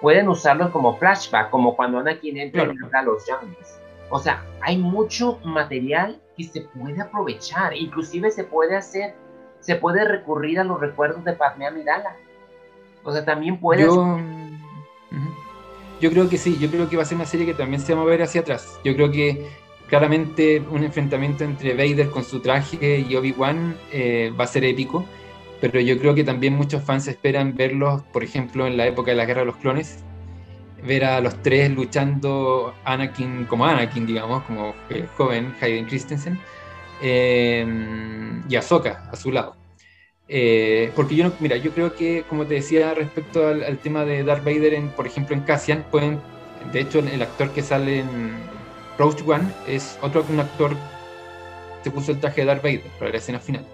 Pueden 0.00 0.28
usarlo 0.28 0.72
como 0.72 0.96
flashback, 0.96 1.50
como 1.50 1.76
cuando 1.76 1.98
Anakin 1.98 2.38
entra 2.38 2.64
claro. 2.64 2.88
a 2.92 3.02
los 3.02 3.26
Younglings. 3.26 3.80
O 4.10 4.18
sea, 4.18 4.44
hay 4.60 4.76
mucho 4.76 5.38
material 5.44 6.20
que 6.36 6.44
se 6.44 6.62
puede 6.62 7.00
aprovechar. 7.00 7.74
Inclusive 7.76 8.30
se 8.30 8.44
puede 8.44 8.76
hacer, 8.76 9.14
se 9.62 9.76
puede 9.76 10.04
recurrir 10.04 10.60
a 10.60 10.64
los 10.64 10.78
recuerdos 10.78 11.24
de 11.24 11.32
Padme 11.32 11.66
Amidala. 11.66 12.16
O 13.02 13.12
sea, 13.12 13.24
también 13.24 13.58
puede... 13.58 13.82
Yo, 13.82 14.18
yo 16.00 16.10
creo 16.10 16.28
que 16.28 16.36
sí, 16.36 16.58
yo 16.58 16.68
creo 16.68 16.88
que 16.88 16.96
va 16.96 17.02
a 17.02 17.06
ser 17.06 17.16
una 17.16 17.26
serie 17.26 17.46
que 17.46 17.54
también 17.54 17.80
se 17.80 17.94
va 17.94 18.00
a 18.00 18.04
mover 18.04 18.22
hacia 18.22 18.40
atrás. 18.40 18.78
Yo 18.84 18.94
creo 18.94 19.10
que 19.10 19.48
claramente 19.86 20.60
un 20.70 20.84
enfrentamiento 20.84 21.44
entre 21.44 21.74
Vader 21.74 22.10
con 22.10 22.24
su 22.24 22.40
traje 22.40 23.04
y 23.08 23.14
Obi-Wan 23.14 23.76
eh, 23.92 24.32
va 24.38 24.44
a 24.44 24.46
ser 24.46 24.64
épico, 24.64 25.04
pero 25.60 25.78
yo 25.80 25.98
creo 25.98 26.14
que 26.14 26.24
también 26.24 26.54
muchos 26.54 26.82
fans 26.82 27.06
esperan 27.06 27.54
verlos, 27.54 28.02
por 28.12 28.24
ejemplo, 28.24 28.66
en 28.66 28.76
la 28.76 28.86
época 28.86 29.12
de 29.12 29.16
la 29.16 29.26
Guerra 29.26 29.40
de 29.40 29.46
los 29.46 29.56
Clones, 29.56 30.02
ver 30.82 31.04
a 31.04 31.20
los 31.20 31.40
tres 31.42 31.70
luchando 31.70 32.74
Anakin 32.84 33.44
como 33.44 33.64
Anakin, 33.64 34.06
digamos, 34.06 34.42
como 34.42 34.74
el 34.90 35.06
joven 35.08 35.54
Hayden 35.60 35.84
Christensen, 35.84 36.40
eh, 37.02 37.66
y 38.48 38.56
Ahsoka 38.56 39.08
a 39.10 39.16
su 39.16 39.32
lado. 39.32 39.56
Eh, 40.28 40.90
porque 40.96 41.14
yo 41.14 41.24
no, 41.24 41.32
mira, 41.40 41.56
yo 41.56 41.72
creo 41.72 41.94
que, 41.94 42.24
como 42.28 42.46
te 42.46 42.54
decía, 42.54 42.94
respecto 42.94 43.46
al, 43.48 43.78
tema 43.78 44.04
de 44.04 44.24
Darth 44.24 44.44
Vader, 44.44 44.74
en, 44.74 44.88
por 44.88 45.06
ejemplo, 45.06 45.36
en 45.36 45.42
Cassian, 45.42 45.84
pueden, 45.90 46.20
de 46.72 46.80
hecho, 46.80 47.00
el 47.00 47.20
actor 47.20 47.50
que 47.50 47.62
sale 47.62 48.00
en 48.00 48.32
Rogue 48.98 49.22
One 49.26 49.52
es 49.66 49.98
otro 50.00 50.24
un 50.30 50.40
actor 50.40 50.70
que 50.70 51.84
se 51.84 51.90
puso 51.90 52.12
el 52.12 52.20
traje 52.20 52.42
de 52.42 52.46
Darth 52.46 52.62
Vader 52.62 52.82
para 52.98 53.10
la 53.10 53.18
escena 53.18 53.40
final. 53.40 53.66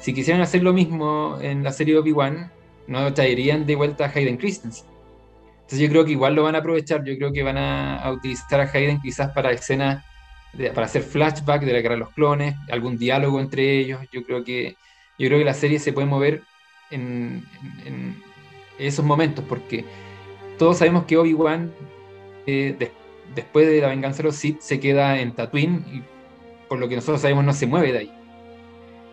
Si 0.00 0.12
quisieran 0.12 0.42
hacer 0.42 0.62
lo 0.62 0.72
mismo 0.72 1.38
en 1.40 1.64
la 1.64 1.72
serie 1.72 1.96
Obi-Wan, 1.96 2.50
no 2.86 3.12
traerían 3.14 3.66
de 3.66 3.76
vuelta 3.76 4.04
a 4.04 4.12
Hayden 4.14 4.36
Christensen. 4.36 4.86
Entonces 5.54 5.80
yo 5.80 5.88
creo 5.88 6.04
que 6.04 6.12
igual 6.12 6.34
lo 6.34 6.44
van 6.44 6.54
a 6.54 6.58
aprovechar, 6.58 7.02
yo 7.04 7.16
creo 7.16 7.32
que 7.32 7.42
van 7.42 7.58
a, 7.58 8.10
utilizar 8.12 8.60
a 8.60 8.70
Hayden 8.70 9.00
quizás 9.00 9.32
para 9.32 9.50
escenas, 9.50 10.04
para 10.74 10.86
hacer 10.86 11.02
flashback 11.02 11.62
de 11.62 11.72
la 11.72 11.80
guerra 11.80 11.94
de 11.94 12.00
los 12.00 12.10
clones, 12.10 12.54
algún 12.70 12.96
diálogo 12.98 13.40
entre 13.40 13.78
ellos, 13.78 14.00
yo 14.12 14.22
creo 14.22 14.44
que 14.44 14.76
yo 15.18 15.28
creo 15.28 15.38
que 15.38 15.44
la 15.44 15.54
serie 15.54 15.78
se 15.78 15.92
puede 15.92 16.06
mover 16.06 16.42
en, 16.90 17.44
esos 18.78 19.04
momentos, 19.04 19.44
porque 19.48 19.84
todos 20.58 20.78
sabemos 20.78 21.04
que 21.06 21.16
Obi-Wan, 21.16 21.72
eh, 22.46 22.76
después 23.34 23.66
de 23.66 23.80
la 23.80 23.88
venganza 23.88 24.18
de 24.18 24.24
los 24.24 24.36
Sith, 24.36 24.60
se 24.60 24.78
queda 24.78 25.18
en 25.18 25.32
Tatooine 25.32 25.84
y 25.90 26.02
por 26.68 26.78
lo 26.78 26.88
que 26.88 26.96
nosotros 26.96 27.22
sabemos 27.22 27.44
no 27.44 27.54
se 27.54 27.66
mueve 27.66 27.92
de 27.92 27.98
ahí. 27.98 28.12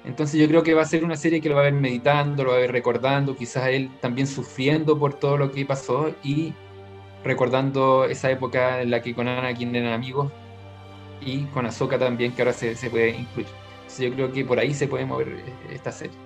Entonces 0.04 0.38
yo 0.38 0.50
creo 0.50 0.64
que 0.64 0.74
va 0.74 0.82
a 0.82 0.86
ser 0.86 1.06
una 1.06 1.16
serie 1.16 1.40
que 1.40 1.48
lo 1.48 1.56
va 1.56 1.62
a 1.62 1.66
ver 1.66 1.74
meditando, 1.74 2.44
lo 2.44 2.50
va 2.52 2.58
a 2.58 2.60
ver 2.60 2.74
recordando, 2.74 3.38
quizás 3.38 3.68
él 3.70 3.90
también 4.02 4.28
sufriendo 4.28 5.00
por 5.00 5.14
todo 5.14 5.38
lo 5.38 5.50
que 5.50 5.66
pasó 5.66 6.14
y 6.24 6.54
recordando 7.24 8.04
esa 8.04 8.30
época 8.30 8.82
en 8.82 8.92
la 8.92 9.02
que 9.02 9.16
con 9.16 9.30
Anakin 9.30 9.74
eran 9.74 9.94
amigos 9.94 10.30
y 11.26 11.46
con 11.54 11.66
Ahsoka 11.66 11.98
también, 11.98 12.34
que 12.34 12.42
ahora 12.42 12.54
se, 12.54 12.76
se 12.76 12.90
puede 12.90 13.10
incluir. 13.10 13.48
Entonces 13.82 14.00
yo 14.00 14.14
creo 14.14 14.32
que 14.32 14.46
por 14.46 14.60
ahí 14.60 14.74
se 14.74 14.88
puede 14.88 15.06
mover 15.06 15.30
eh, 15.30 15.44
esta 15.72 15.92
serie. 15.92 16.18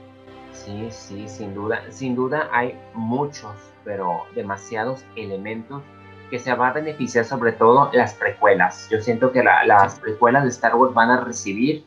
Sí, 0.53 0.87
sí, 0.89 1.27
sin 1.27 1.53
duda. 1.53 1.81
Sin 1.89 2.15
duda 2.15 2.49
hay 2.51 2.77
muchos, 2.93 3.53
pero 3.83 4.23
demasiados 4.35 5.03
elementos 5.15 5.83
que 6.29 6.39
se 6.39 6.53
van 6.53 6.71
a 6.71 6.73
beneficiar 6.73 7.25
sobre 7.25 7.53
todo 7.53 7.89
las 7.93 8.13
precuelas. 8.13 8.87
Yo 8.89 9.01
siento 9.01 9.31
que 9.31 9.43
las 9.43 9.99
precuelas 9.99 10.43
de 10.43 10.49
Star 10.49 10.75
Wars 10.75 10.93
van 10.93 11.09
a 11.09 11.21
recibir 11.21 11.85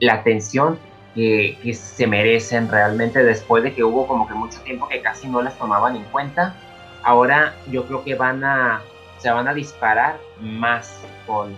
la 0.00 0.14
atención 0.14 0.78
que, 1.14 1.58
se 1.74 2.06
merecen 2.06 2.70
realmente 2.70 3.22
después 3.22 3.62
de 3.62 3.74
que 3.74 3.84
hubo 3.84 4.06
como 4.06 4.26
que 4.26 4.34
mucho 4.34 4.60
tiempo 4.60 4.88
que 4.88 5.00
casi 5.00 5.28
no 5.28 5.42
las 5.42 5.56
tomaban 5.58 5.96
en 5.96 6.04
cuenta. 6.04 6.54
Ahora 7.02 7.54
yo 7.70 7.86
creo 7.86 8.04
que 8.04 8.14
van 8.14 8.44
a, 8.44 8.82
se 9.18 9.30
van 9.30 9.48
a 9.48 9.54
disparar 9.54 10.18
más 10.40 11.00
con, 11.26 11.56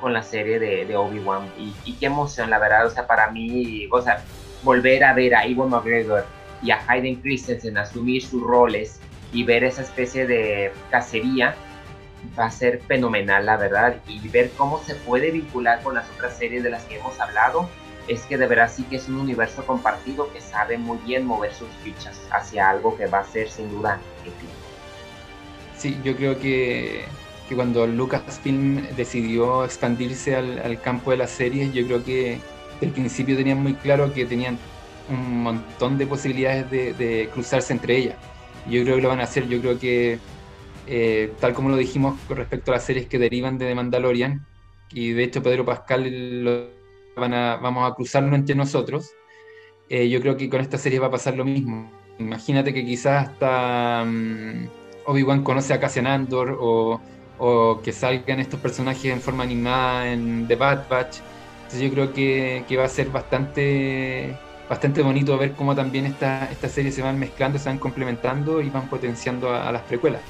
con 0.00 0.12
la 0.12 0.22
serie 0.22 0.58
de, 0.58 0.96
Obi-Wan. 0.96 1.48
Y, 1.84 1.92
qué 1.94 2.06
emoción, 2.06 2.50
la 2.50 2.58
verdad. 2.58 2.86
O 2.86 2.90
sea, 2.90 3.06
para 3.06 3.30
mí, 3.30 3.88
o 3.90 4.00
sea, 4.00 4.22
volver 4.62 5.04
a 5.04 5.12
ver 5.12 5.34
a 5.34 5.46
Ivo 5.46 5.68
McGregor 5.68 6.24
y 6.62 6.70
a 6.70 6.80
Hayden 6.86 7.16
Christensen 7.16 7.78
asumir 7.78 8.24
sus 8.24 8.42
roles 8.42 9.00
y 9.32 9.44
ver 9.44 9.64
esa 9.64 9.82
especie 9.82 10.26
de 10.26 10.72
cacería 10.90 11.54
va 12.38 12.46
a 12.46 12.50
ser 12.50 12.80
fenomenal, 12.82 13.46
la 13.46 13.56
verdad. 13.56 13.96
Y 14.08 14.26
ver 14.28 14.50
cómo 14.56 14.78
se 14.82 14.94
puede 14.94 15.30
vincular 15.30 15.82
con 15.82 15.94
las 15.94 16.08
otras 16.10 16.36
series 16.36 16.62
de 16.62 16.70
las 16.70 16.84
que 16.84 16.96
hemos 16.96 17.18
hablado 17.20 17.68
es 18.08 18.22
que 18.22 18.38
de 18.38 18.46
verdad 18.46 18.70
sí 18.72 18.84
que 18.84 18.96
es 18.96 19.08
un 19.08 19.16
universo 19.16 19.64
compartido 19.66 20.32
que 20.32 20.40
sabe 20.40 20.78
muy 20.78 20.98
bien 20.98 21.26
mover 21.26 21.52
sus 21.52 21.68
fichas 21.82 22.20
hacia 22.30 22.70
algo 22.70 22.96
que 22.96 23.06
va 23.06 23.20
a 23.20 23.24
ser 23.24 23.48
sin 23.48 23.68
duda 23.70 23.98
épico. 24.20 24.52
Sí, 25.76 26.00
yo 26.04 26.16
creo 26.16 26.38
que, 26.38 27.04
que 27.48 27.54
cuando 27.54 27.86
Lucasfilm 27.86 28.86
decidió 28.96 29.64
expandirse 29.64 30.36
al, 30.36 30.80
campo 30.80 31.10
de 31.10 31.18
las 31.18 31.30
series, 31.30 31.72
yo 31.72 31.86
creo 31.86 32.04
que 32.04 32.38
al 32.82 32.90
principio 32.90 33.36
tenían 33.36 33.62
muy 33.62 33.74
claro 33.74 34.12
que 34.12 34.26
tenían 34.26 34.58
un 35.08 35.42
montón 35.42 35.98
de 35.98 36.06
posibilidades 36.06 36.70
de, 36.70 37.28
cruzarse 37.32 37.72
entre 37.72 37.96
ellas. 37.96 38.16
Yo 38.68 38.82
creo 38.82 38.96
que 38.96 39.02
lo 39.02 39.08
van 39.08 39.20
a 39.20 39.24
hacer, 39.24 39.48
yo 39.48 39.60
creo 39.60 39.78
que 39.78 40.18
eh, 40.88 41.32
tal 41.40 41.54
como 41.54 41.68
lo 41.68 41.76
dijimos 41.76 42.18
con 42.26 42.36
respecto 42.36 42.72
a 42.72 42.74
las 42.74 42.84
series 42.84 43.06
que 43.06 43.18
derivan 43.18 43.58
de 43.58 43.66
The 43.66 43.74
Mandalorian, 43.74 44.44
y 44.90 45.12
de 45.12 45.24
hecho 45.24 45.42
Pedro 45.42 45.64
Pascal 45.64 46.44
lo 46.44 46.68
vamos 47.16 47.90
a 47.90 47.94
cruzarlo 47.94 48.34
entre 48.34 48.54
nosotros. 48.54 49.12
Eh, 49.88 50.08
yo 50.08 50.20
creo 50.20 50.36
que 50.36 50.48
con 50.50 50.60
esta 50.60 50.78
serie 50.78 50.98
va 50.98 51.06
a 51.06 51.10
pasar 51.10 51.36
lo 51.36 51.44
mismo. 51.44 51.90
Imagínate 52.18 52.74
que 52.74 52.84
quizás 52.84 53.28
hasta 53.28 54.04
mm, 54.04 54.68
Obi-Wan 55.06 55.42
conoce 55.42 55.74
a 55.74 55.80
Cassian 55.80 56.06
Andor 56.06 56.58
o, 56.60 57.00
o, 57.38 57.80
que 57.82 57.92
salgan 57.92 58.40
estos 58.40 58.60
personajes 58.60 59.06
en 59.06 59.20
forma 59.20 59.44
animada 59.44 60.12
en 60.12 60.46
The 60.48 60.56
Bad 60.56 60.88
Batch. 60.88 61.18
Entonces 61.64 61.80
yo 61.80 61.90
creo 61.90 62.12
que, 62.12 62.64
que 62.68 62.76
va 62.76 62.84
a 62.84 62.88
ser 62.88 63.10
bastante, 63.10 64.36
bastante 64.68 65.02
bonito 65.02 65.36
ver 65.38 65.52
cómo 65.52 65.74
también 65.74 66.06
estas 66.06 66.50
esta 66.50 66.68
series 66.68 66.94
se 66.94 67.02
van 67.02 67.18
mezclando, 67.18 67.58
se 67.58 67.68
van 67.68 67.78
complementando 67.78 68.60
y 68.60 68.70
van 68.70 68.88
potenciando 68.88 69.50
a, 69.50 69.68
a 69.68 69.72
las 69.72 69.82
precuelas 69.82 70.22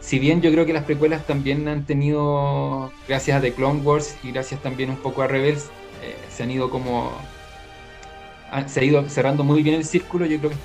si 0.00 0.18
bien 0.18 0.40
yo 0.40 0.50
creo 0.50 0.66
que 0.66 0.72
las 0.72 0.84
precuelas 0.84 1.26
también 1.26 1.68
han 1.68 1.84
tenido, 1.84 2.90
gracias 3.06 3.38
a 3.38 3.40
The 3.40 3.52
Clone 3.52 3.82
Wars 3.82 4.16
y 4.22 4.32
gracias 4.32 4.60
también 4.62 4.90
un 4.90 4.96
poco 4.96 5.22
a 5.22 5.26
Rebels, 5.26 5.70
eh, 6.02 6.16
se 6.30 6.42
han 6.42 6.50
ido 6.50 6.70
como. 6.70 7.12
Se 8.66 8.80
ha 8.80 8.84
ido 8.84 9.08
cerrando 9.08 9.44
muy 9.44 9.62
bien 9.62 9.76
el 9.76 9.84
círculo, 9.84 10.26
yo 10.26 10.38
creo 10.38 10.50
que 10.50 10.56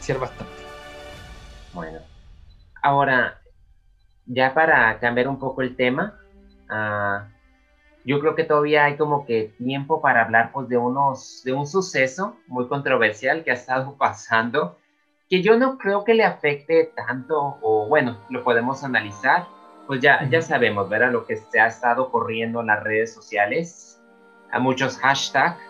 ser 0.00 0.18
bastante. 0.18 0.52
Bueno, 1.72 2.00
ahora, 2.82 3.40
ya 4.26 4.54
para 4.54 4.98
cambiar 4.98 5.28
un 5.28 5.38
poco 5.38 5.62
el 5.62 5.76
tema, 5.76 6.18
ah, 6.68 7.28
yo 8.04 8.20
creo 8.20 8.34
que 8.34 8.44
todavía 8.44 8.84
hay 8.84 8.96
como 8.96 9.26
que 9.26 9.52
tiempo 9.58 10.00
para 10.00 10.22
hablar 10.22 10.52
pues, 10.52 10.68
de, 10.68 10.76
unos, 10.76 11.42
de 11.44 11.52
un 11.52 11.66
suceso 11.66 12.36
muy 12.46 12.68
controversial 12.68 13.42
que 13.42 13.50
ha 13.50 13.54
estado 13.54 13.94
pasando, 13.98 14.78
que 15.28 15.42
yo 15.42 15.56
no 15.58 15.76
creo 15.78 16.04
que 16.04 16.14
le 16.14 16.24
afecte 16.24 16.92
tanto, 16.94 17.58
o 17.62 17.88
bueno, 17.88 18.18
lo 18.30 18.44
podemos 18.44 18.84
analizar, 18.84 19.46
pues 19.86 20.00
ya, 20.00 20.28
ya 20.28 20.42
sabemos, 20.42 20.88
¿verdad? 20.88 21.12
Lo 21.12 21.26
que 21.26 21.36
se 21.36 21.60
ha 21.60 21.66
estado 21.66 22.10
corriendo 22.10 22.60
en 22.60 22.68
las 22.68 22.82
redes 22.82 23.12
sociales, 23.12 24.00
a 24.52 24.58
muchos 24.58 24.98
hashtags 24.98 25.60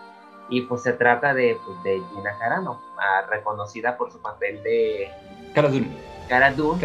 y 0.49 0.61
pues 0.61 0.83
se 0.83 0.93
trata 0.93 1.33
de, 1.33 1.57
pues, 1.65 1.83
de 1.83 2.01
Gina 2.13 2.37
Carano, 2.39 2.81
ah, 2.99 3.25
reconocida 3.29 3.97
por 3.97 4.11
su 4.11 4.21
papel 4.21 4.61
de 4.63 5.09
Cara 5.53 5.69
Dune. 5.69 5.89
Cara 6.29 6.51
Dune, 6.51 6.79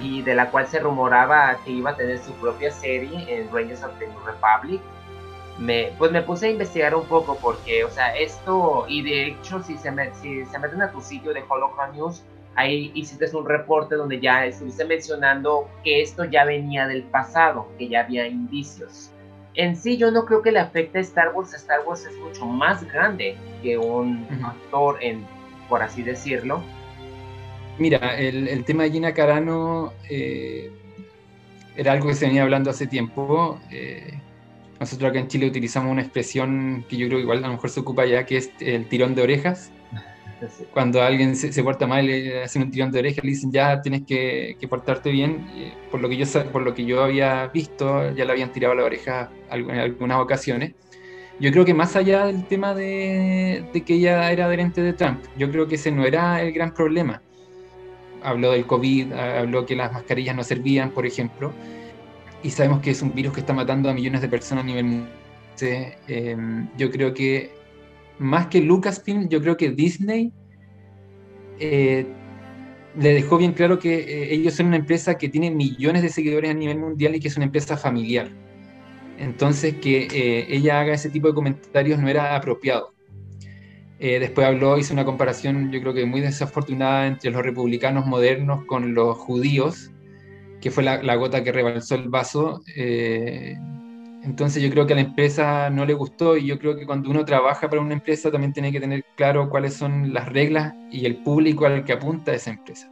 y 0.00 0.22
de 0.22 0.34
la 0.34 0.50
cual 0.50 0.66
se 0.66 0.78
rumoraba 0.78 1.58
que 1.64 1.70
iba 1.70 1.90
a 1.90 1.96
tener 1.96 2.18
su 2.18 2.32
propia 2.34 2.70
serie 2.70 3.26
en 3.28 3.52
Rangers 3.52 3.82
of 3.82 3.98
the 3.98 4.06
New 4.06 4.20
Republic. 4.24 4.80
Me, 5.58 5.92
pues 5.98 6.10
me 6.10 6.22
puse 6.22 6.46
a 6.46 6.50
investigar 6.50 6.94
un 6.94 7.04
poco 7.04 7.36
porque, 7.36 7.84
o 7.84 7.90
sea, 7.90 8.16
esto, 8.16 8.86
y 8.88 9.02
de 9.02 9.26
hecho, 9.26 9.62
si 9.62 9.76
se, 9.76 9.90
me, 9.90 10.12
si 10.14 10.44
se 10.46 10.58
meten 10.58 10.82
a 10.82 10.90
tu 10.90 11.00
sitio 11.00 11.34
de 11.34 11.44
Holocron 11.46 11.94
News, 11.94 12.22
ahí 12.54 12.90
hiciste 12.94 13.34
un 13.36 13.46
reporte 13.46 13.96
donde 13.96 14.18
ya 14.20 14.46
estuviste 14.46 14.84
mencionando 14.84 15.68
que 15.84 16.02
esto 16.02 16.24
ya 16.24 16.44
venía 16.44 16.86
del 16.86 17.02
pasado, 17.04 17.68
que 17.78 17.88
ya 17.88 18.00
había 18.00 18.26
indicios 18.26 19.12
en 19.54 19.76
sí 19.76 19.96
yo 19.96 20.10
no 20.10 20.24
creo 20.24 20.42
que 20.42 20.52
le 20.52 20.60
afecte 20.60 20.98
a 20.98 21.02
Star 21.02 21.32
Wars. 21.34 21.52
Star 21.54 21.80
Wars 21.86 22.06
es 22.06 22.16
mucho 22.18 22.46
más 22.46 22.84
grande 22.92 23.36
que 23.62 23.78
un 23.78 24.26
actor, 24.44 24.98
en, 25.00 25.26
por 25.68 25.82
así 25.82 26.02
decirlo. 26.02 26.62
Mira, 27.78 28.18
el, 28.18 28.64
tema 28.64 28.84
de 28.84 28.90
Gina 28.90 29.14
Carano 29.14 29.92
eh, 30.08 30.70
era 31.76 31.92
algo 31.92 32.08
que 32.08 32.14
se 32.14 32.26
venía 32.26 32.42
hablando 32.42 32.70
hace 32.70 32.86
tiempo. 32.86 33.58
Eh, 33.70 34.18
nosotros 34.78 35.10
acá 35.10 35.20
en 35.20 35.28
Chile 35.28 35.46
utilizamos 35.46 35.90
una 35.90 36.02
expresión 36.02 36.84
que 36.88 36.96
yo 36.96 37.06
creo 37.06 37.18
que 37.18 37.22
igual 37.22 37.38
a 37.38 37.46
lo 37.46 37.54
mejor 37.54 37.70
se 37.70 37.80
ocupa 37.80 38.04
ya, 38.04 38.26
que 38.26 38.36
es 38.36 38.50
el 38.60 38.88
tirón 38.88 39.14
de 39.14 39.22
orejas. 39.22 39.70
Cuando 40.72 41.00
alguien 41.00 41.36
se, 41.36 41.62
porta 41.62 41.86
mal, 41.86 42.04
le 42.04 42.42
hacen 42.42 42.62
un 42.62 42.70
tirón 42.72 42.90
de 42.90 42.98
oreja, 42.98 43.20
le 43.22 43.28
dicen 43.28 43.52
ya 43.52 43.80
tienes 43.80 44.02
que, 44.02 44.56
portarte 44.68 45.10
bien. 45.10 45.46
Por 45.90 46.00
lo, 46.00 46.08
que 46.08 46.16
yo, 46.16 46.26
por 46.50 46.62
lo 46.62 46.74
que 46.74 46.84
yo 46.84 47.04
había 47.04 47.46
visto, 47.46 48.12
ya 48.14 48.24
le 48.24 48.32
habían 48.32 48.52
tirado 48.52 48.74
la 48.74 48.84
oreja 48.84 49.30
en 49.50 49.70
algunas 49.70 50.18
ocasiones. 50.18 50.74
Yo 51.38 51.50
creo 51.50 51.64
que 51.64 51.74
más 51.74 51.96
allá 51.96 52.26
del 52.26 52.44
tema 52.46 52.74
de, 52.74 53.64
que 53.86 53.94
ella 53.94 54.30
era 54.30 54.46
adherente 54.46 54.82
de 54.82 54.92
Trump, 54.92 55.24
yo 55.36 55.50
creo 55.50 55.66
que 55.66 55.76
ese 55.76 55.90
no 55.90 56.04
era 56.04 56.42
el 56.42 56.52
gran 56.52 56.74
problema. 56.74 57.22
Habló 58.22 58.52
del 58.52 58.66
COVID, 58.66 59.12
habló 59.12 59.66
que 59.66 59.76
las 59.76 59.92
mascarillas 59.92 60.36
no 60.36 60.44
servían, 60.44 60.90
por 60.90 61.06
ejemplo, 61.06 61.52
y 62.42 62.50
sabemos 62.50 62.80
que 62.80 62.90
es 62.90 63.02
un 63.02 63.14
virus 63.14 63.34
que 63.34 63.40
está 63.40 63.52
matando 63.52 63.88
a 63.88 63.94
millones 63.94 64.20
de 64.20 64.28
personas 64.28 64.64
a 64.64 64.66
nivel 64.66 64.84
mundial. 64.84 65.18
Eh, 65.60 66.36
yo 66.76 66.90
creo 66.90 67.14
que 67.14 67.52
más 68.18 68.46
que 68.46 68.60
Lucasfilm, 68.60 69.28
yo 69.28 69.40
creo 69.40 69.56
que 69.56 69.70
Disney 69.70 70.32
eh, 71.58 72.06
le 72.98 73.14
dejó 73.14 73.38
bien 73.38 73.52
claro 73.52 73.78
que 73.78 73.94
eh, 73.94 74.34
ellos 74.34 74.54
son 74.54 74.66
una 74.66 74.76
empresa 74.76 75.16
que 75.16 75.28
tiene 75.28 75.50
millones 75.50 76.02
de 76.02 76.08
seguidores 76.08 76.50
a 76.50 76.54
nivel 76.54 76.78
mundial 76.78 77.14
y 77.14 77.20
que 77.20 77.28
es 77.28 77.36
una 77.36 77.46
empresa 77.46 77.76
familiar. 77.76 78.28
Entonces, 79.18 79.74
que 79.76 80.08
eh, 80.12 80.46
ella 80.48 80.80
haga 80.80 80.94
ese 80.94 81.10
tipo 81.10 81.28
de 81.28 81.34
comentarios 81.34 81.98
no 82.00 82.08
era 82.08 82.34
apropiado. 82.34 82.94
Después 84.20 84.46
habló, 84.46 84.78
hizo 84.78 84.92
una 84.92 85.04
comparación, 85.04 85.70
yo 85.70 85.80
creo 85.80 85.94
que 85.94 86.04
muy 86.06 86.20
desafortunada 86.20 87.06
entre 87.06 87.30
los 87.30 87.42
republicanos 87.42 88.06
modernos 88.06 88.64
con 88.64 88.94
los 88.94 89.16
judíos, 89.16 89.90
que 90.60 90.70
fue 90.70 90.82
la, 90.82 91.02
la 91.02 91.14
gota 91.16 91.44
que 91.44 91.52
rebalsó 91.52 91.94
el 91.94 92.08
vaso 92.08 92.62
Entonces 94.24 94.62
yo 94.62 94.70
creo 94.70 94.86
que 94.86 94.92
a 94.92 94.96
la 94.96 95.02
empresa 95.02 95.70
no 95.70 95.84
le 95.84 95.94
gustó 95.94 96.36
y 96.36 96.46
yo 96.46 96.58
creo 96.58 96.76
que 96.76 96.86
cuando 96.86 97.10
uno 97.10 97.24
trabaja 97.24 97.68
para 97.68 97.82
una 97.82 97.94
empresa 97.94 98.30
también 98.30 98.52
tiene 98.52 98.72
que 98.72 98.80
tener 98.80 99.04
claro 99.16 99.50
cuáles 99.50 99.74
son 99.74 100.12
las 100.12 100.28
reglas 100.28 100.74
y 100.90 101.06
el 101.06 101.16
público 101.16 101.66
al 101.66 101.84
que 101.84 101.92
apunta 101.92 102.32
esa 102.32 102.50
empresa. 102.50 102.88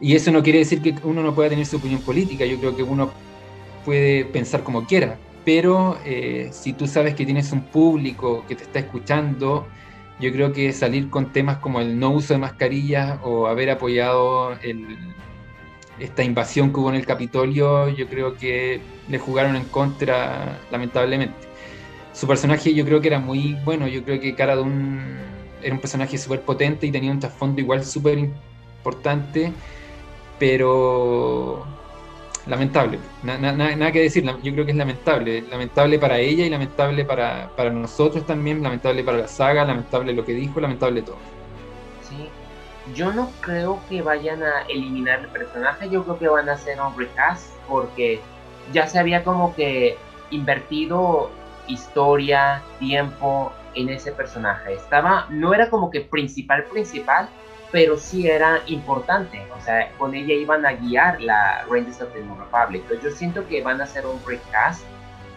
Y 0.00 0.14
eso 0.14 0.30
no 0.30 0.42
quiere 0.42 0.58
decir 0.60 0.82
que 0.82 0.94
uno 1.04 1.22
no 1.22 1.34
pueda 1.34 1.48
tener 1.48 1.66
su 1.66 1.78
opinión 1.78 2.00
política, 2.02 2.44
yo 2.44 2.58
creo 2.58 2.76
que 2.76 2.82
uno 2.82 3.10
puede 3.84 4.24
pensar 4.24 4.62
como 4.62 4.84
quiera, 4.84 5.18
pero 5.44 5.98
eh, 6.04 6.48
si 6.52 6.72
tú 6.72 6.86
sabes 6.86 7.14
que 7.14 7.24
tienes 7.24 7.52
un 7.52 7.62
público 7.62 8.44
que 8.46 8.56
te 8.56 8.64
está 8.64 8.80
escuchando, 8.80 9.66
yo 10.18 10.32
creo 10.32 10.52
que 10.52 10.72
salir 10.72 11.10
con 11.10 11.32
temas 11.32 11.58
como 11.58 11.80
el 11.80 11.98
no 11.98 12.10
uso 12.10 12.34
de 12.34 12.38
mascarillas 12.38 13.18
o 13.22 13.46
haber 13.46 13.70
apoyado 13.70 14.52
el, 14.62 14.98
esta 15.98 16.22
invasión 16.22 16.72
que 16.72 16.80
hubo 16.80 16.90
en 16.90 16.96
el 16.96 17.06
Capitolio, 17.06 17.88
yo 17.88 18.06
creo 18.08 18.36
que 18.36 18.80
le 19.08 19.18
jugaron 19.18 19.56
en 19.56 19.64
contra, 19.64 20.58
lamentablemente. 20.70 21.46
Su 22.12 22.26
personaje 22.26 22.74
yo 22.74 22.84
creo 22.84 23.00
que 23.00 23.08
era 23.08 23.20
muy 23.20 23.56
bueno, 23.64 23.86
yo 23.88 24.02
creo 24.04 24.20
que 24.20 24.34
cara 24.34 24.56
de 24.56 24.62
un... 24.62 25.00
era 25.62 25.74
un 25.74 25.80
personaje 25.80 26.16
súper 26.18 26.42
potente 26.42 26.86
y 26.86 26.90
tenía 26.90 27.10
un 27.10 27.20
trasfondo 27.20 27.60
igual 27.60 27.84
súper 27.84 28.18
importante, 28.18 29.52
pero 30.38 31.66
lamentable, 32.46 32.98
nada 33.22 33.92
que 33.92 34.02
decir, 34.02 34.24
yo 34.24 34.52
creo 34.52 34.64
que 34.64 34.70
es 34.70 34.76
lamentable, 34.76 35.42
lamentable 35.42 35.98
para 35.98 36.18
ella 36.18 36.46
y 36.46 36.50
lamentable 36.50 37.04
para, 37.04 37.50
para 37.56 37.70
nosotros 37.70 38.24
también, 38.26 38.62
lamentable 38.62 39.02
para 39.02 39.18
la 39.18 39.28
saga, 39.28 39.64
lamentable 39.64 40.12
lo 40.12 40.24
que 40.24 40.32
dijo, 40.32 40.60
lamentable 40.60 41.02
todo. 41.02 41.18
Sí, 42.02 42.28
yo 42.94 43.12
no 43.12 43.30
creo 43.40 43.80
que 43.88 44.02
vayan 44.02 44.42
a 44.42 44.62
eliminar 44.68 45.20
el 45.20 45.28
personaje, 45.28 45.90
yo 45.90 46.04
creo 46.04 46.18
que 46.18 46.28
van 46.28 46.48
a 46.48 46.52
hacer 46.52 46.80
un 46.80 46.96
recast 46.96 47.50
porque 47.68 48.20
ya 48.72 48.86
se 48.86 48.98
había 48.98 49.24
como 49.24 49.54
que 49.54 49.96
invertido 50.30 51.30
historia, 51.66 52.62
tiempo 52.78 53.52
en 53.74 53.88
ese 53.88 54.12
personaje. 54.12 54.74
Estaba, 54.74 55.26
no 55.30 55.52
era 55.52 55.68
como 55.68 55.90
que 55.90 56.00
principal 56.00 56.64
principal, 56.64 57.28
pero 57.76 57.98
sí 57.98 58.26
era 58.26 58.62
importante. 58.68 59.38
O 59.54 59.60
sea, 59.60 59.90
con 59.98 60.14
ella 60.14 60.32
iban 60.32 60.64
a 60.64 60.72
guiar 60.72 61.20
la 61.20 61.62
Rangers 61.68 62.00
of 62.00 62.10
the 62.14 62.22
New 62.22 62.34
Republic. 62.34 62.80
Entonces 62.80 63.04
yo 63.04 63.10
siento 63.10 63.46
que 63.46 63.62
van 63.62 63.82
a 63.82 63.84
hacer 63.84 64.06
un 64.06 64.18
recast 64.26 64.82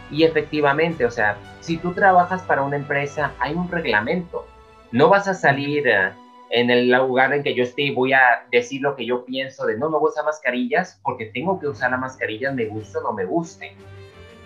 y 0.09 0.23
efectivamente, 0.23 1.03
o 1.03 1.11
sea, 1.11 1.35
si 1.59 1.75
tú 1.75 1.91
trabajas 1.91 2.41
para 2.43 2.61
una 2.61 2.77
empresa, 2.77 3.33
hay 3.39 3.55
un 3.55 3.69
reglamento. 3.69 4.47
No 4.93 5.09
vas 5.09 5.27
a 5.27 5.33
salir 5.33 5.85
eh, 5.85 6.13
en 6.49 6.69
el 6.69 6.89
lugar 6.89 7.33
en 7.33 7.43
que 7.43 7.53
yo 7.53 7.63
esté 7.63 7.81
y 7.81 7.93
voy 7.93 8.13
a 8.13 8.45
decir 8.49 8.83
lo 8.83 8.95
que 8.95 9.05
yo 9.05 9.25
pienso 9.25 9.65
de 9.65 9.77
no, 9.77 9.89
no 9.89 9.99
voy 9.99 10.07
a 10.07 10.11
usar 10.13 10.23
mascarillas 10.23 10.97
porque 11.03 11.25
tengo 11.25 11.59
que 11.59 11.67
usar 11.67 11.91
las 11.91 11.99
mascarillas, 11.99 12.55
me 12.55 12.67
guste 12.67 12.99
o 12.99 13.01
no 13.01 13.11
me 13.11 13.25
guste. 13.25 13.75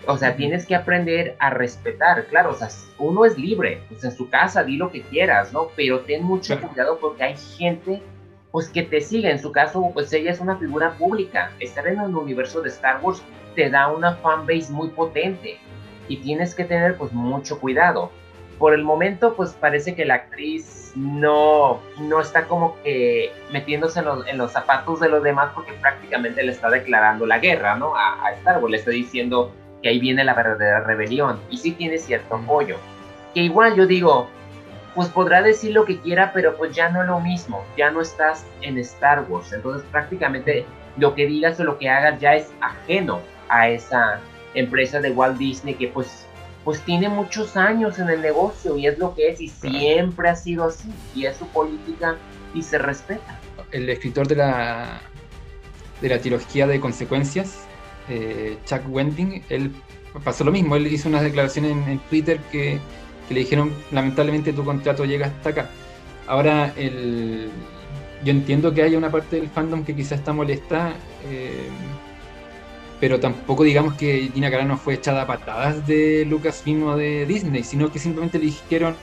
O 0.06 0.18
sea, 0.18 0.36
tienes 0.36 0.66
que 0.66 0.74
aprender 0.74 1.36
a 1.38 1.50
respetar, 1.50 2.26
claro, 2.26 2.50
o 2.50 2.54
sea, 2.54 2.68
uno 2.98 3.24
es 3.24 3.38
libre, 3.38 3.82
pues 3.88 4.04
en 4.04 4.12
su 4.12 4.28
casa 4.28 4.62
di 4.62 4.76
lo 4.76 4.90
que 4.90 5.02
quieras, 5.02 5.52
¿no? 5.52 5.68
Pero 5.76 6.00
ten 6.00 6.22
mucho 6.22 6.60
cuidado 6.60 6.98
porque 7.00 7.22
hay 7.22 7.36
gente, 7.36 8.02
pues 8.50 8.68
que 8.68 8.82
te 8.82 9.00
sigue, 9.00 9.30
en 9.30 9.38
su 9.38 9.50
caso, 9.52 9.90
pues 9.94 10.12
ella 10.12 10.30
es 10.30 10.40
una 10.40 10.56
figura 10.56 10.92
pública, 10.92 11.52
estar 11.58 11.86
en 11.86 12.00
el 12.00 12.14
universo 12.14 12.60
de 12.60 12.68
Star 12.68 13.00
Wars 13.02 13.22
te 13.54 13.70
da 13.70 13.88
una 13.88 14.16
fanbase 14.16 14.72
muy 14.72 14.88
potente 14.88 15.58
y 16.08 16.18
tienes 16.18 16.54
que 16.54 16.64
tener 16.64 16.96
pues 16.96 17.12
mucho 17.12 17.58
cuidado. 17.60 18.10
Por 18.58 18.74
el 18.74 18.84
momento, 18.84 19.34
pues 19.34 19.52
parece 19.52 19.94
que 19.94 20.04
la 20.04 20.14
actriz 20.14 20.92
no, 20.94 21.80
no 21.98 22.20
está 22.20 22.46
como 22.46 22.80
que 22.82 23.32
metiéndose 23.50 24.00
en 24.00 24.38
los, 24.38 24.52
zapatos 24.52 25.00
de 25.00 25.08
los 25.08 25.22
demás 25.22 25.50
porque 25.54 25.72
prácticamente 25.72 26.42
le 26.42 26.52
está 26.52 26.70
declarando 26.70 27.26
la 27.26 27.38
guerra, 27.38 27.76
¿no? 27.76 27.96
A, 27.96 28.30
Star 28.38 28.58
Wars, 28.58 28.70
le 28.70 28.76
está 28.76 28.90
diciendo 28.90 29.52
que 29.84 29.90
ahí 29.90 29.98
viene 29.98 30.24
la 30.24 30.32
verdadera 30.32 30.80
rebelión 30.80 31.38
y 31.50 31.58
sí 31.58 31.72
tiene 31.72 31.98
cierto 31.98 32.36
apoyo. 32.36 32.78
Que 33.34 33.42
igual 33.42 33.76
yo 33.76 33.86
digo, 33.86 34.30
pues 34.94 35.08
podrá 35.08 35.42
decir 35.42 35.74
lo 35.74 35.84
que 35.84 36.00
quiera, 36.00 36.32
pero 36.32 36.56
pues 36.56 36.74
ya 36.74 36.88
no 36.88 37.02
es 37.02 37.06
lo 37.06 37.20
mismo, 37.20 37.62
ya 37.76 37.90
no 37.90 38.00
estás 38.00 38.46
en 38.62 38.78
Star 38.78 39.26
Wars, 39.28 39.52
entonces 39.52 39.86
prácticamente 39.92 40.64
lo 40.96 41.14
que 41.14 41.26
digas 41.26 41.60
o 41.60 41.64
lo 41.64 41.76
que 41.76 41.90
hagas 41.90 42.18
ya 42.18 42.34
es 42.34 42.50
ajeno 42.62 43.20
a 43.50 43.68
esa 43.68 44.20
empresa 44.54 45.02
de 45.02 45.10
Walt 45.10 45.36
Disney 45.36 45.74
que 45.74 45.88
pues 45.88 46.26
pues 46.64 46.80
tiene 46.80 47.10
muchos 47.10 47.54
años 47.54 47.98
en 47.98 48.08
el 48.08 48.22
negocio 48.22 48.78
y 48.78 48.86
es 48.86 48.98
lo 48.98 49.14
que 49.14 49.28
es 49.28 49.40
y 49.42 49.48
siempre 49.48 50.30
ha 50.30 50.34
sido 50.34 50.64
así 50.64 50.88
y 51.14 51.26
es 51.26 51.36
su 51.36 51.46
política 51.48 52.16
y 52.54 52.62
se 52.62 52.78
respeta. 52.78 53.38
El 53.70 53.90
escritor 53.90 54.26
de 54.26 54.36
la, 54.36 55.02
de 56.00 56.08
la 56.08 56.18
trilogía 56.20 56.66
de 56.66 56.80
consecuencias, 56.80 57.66
eh, 58.08 58.56
Chuck 58.66 58.82
Wending, 58.88 59.42
él 59.48 59.72
pasó 60.22 60.44
lo 60.44 60.52
mismo, 60.52 60.76
él 60.76 60.86
hizo 60.86 61.08
unas 61.08 61.22
declaraciones 61.22 61.72
en, 61.72 61.98
Twitter 62.10 62.38
que, 62.52 62.78
le 63.30 63.40
dijeron 63.40 63.72
lamentablemente 63.90 64.52
tu 64.52 64.64
contrato 64.64 65.04
llega 65.04 65.26
hasta 65.26 65.50
acá. 65.50 65.70
Ahora 66.26 66.72
el, 66.76 67.48
yo 68.24 68.30
entiendo 68.30 68.72
que 68.72 68.82
haya 68.82 68.98
una 68.98 69.10
parte 69.10 69.36
del 69.36 69.48
fandom 69.48 69.84
que 69.84 69.94
quizá 69.94 70.14
está 70.14 70.32
molesta. 70.32 70.92
Eh, 71.28 71.68
pero 73.00 73.20
tampoco 73.20 73.64
digamos 73.64 73.94
que 73.94 74.30
Gina 74.32 74.50
Carano 74.50 74.76
fue 74.78 74.94
echada 74.94 75.22
a 75.22 75.26
patadas 75.26 75.86
de 75.86 76.24
Lucasfilm 76.24 76.84
o 76.84 76.96
de 76.96 77.26
Disney, 77.26 77.62
sino 77.62 77.92
que 77.92 77.98
simplemente 77.98 78.38
le 78.38 78.46
dijeron, 78.46 78.96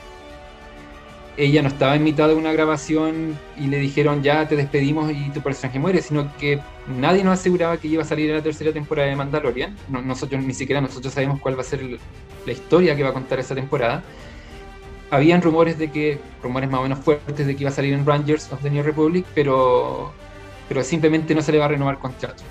ella 1.36 1.62
no 1.62 1.68
estaba 1.68 1.96
en 1.96 2.04
mitad 2.04 2.28
de 2.28 2.34
una 2.34 2.52
grabación 2.52 3.38
y 3.58 3.66
le 3.66 3.78
dijeron 3.78 4.22
ya 4.22 4.46
te 4.46 4.56
despedimos 4.56 5.10
y 5.10 5.30
tu 5.30 5.40
personaje 5.40 5.78
muere, 5.78 6.02
sino 6.02 6.30
que 6.36 6.60
nadie 6.98 7.24
nos 7.24 7.38
aseguraba 7.38 7.76
que 7.78 7.88
iba 7.88 8.02
a 8.02 8.06
salir 8.06 8.30
en 8.30 8.36
la 8.36 8.42
tercera 8.42 8.72
temporada 8.72 9.08
de 9.08 9.16
Mandalorian, 9.16 9.76
nosotros 9.88 10.42
ni 10.42 10.54
siquiera 10.54 10.80
nosotros 10.80 11.14
sabemos 11.14 11.40
cuál 11.40 11.56
va 11.56 11.62
a 11.62 11.64
ser 11.64 11.82
la 12.46 12.52
historia 12.52 12.94
que 12.96 13.02
va 13.02 13.10
a 13.10 13.12
contar 13.12 13.40
esa 13.40 13.54
temporada. 13.54 14.02
Habían 15.10 15.42
rumores 15.42 15.78
de 15.78 15.90
que, 15.90 16.18
rumores 16.42 16.70
más 16.70 16.80
o 16.80 16.82
menos 16.84 16.98
fuertes 17.00 17.46
de 17.46 17.54
que 17.54 17.62
iba 17.62 17.70
a 17.70 17.74
salir 17.74 17.92
en 17.92 18.06
Rangers 18.06 18.50
of 18.52 18.62
the 18.62 18.70
New 18.70 18.82
Republic, 18.82 19.26
pero, 19.34 20.12
pero 20.68 20.82
simplemente 20.82 21.34
no 21.34 21.42
se 21.42 21.52
le 21.52 21.58
va 21.58 21.66
a 21.66 21.68
renovar 21.68 21.98
contrato 21.98 22.42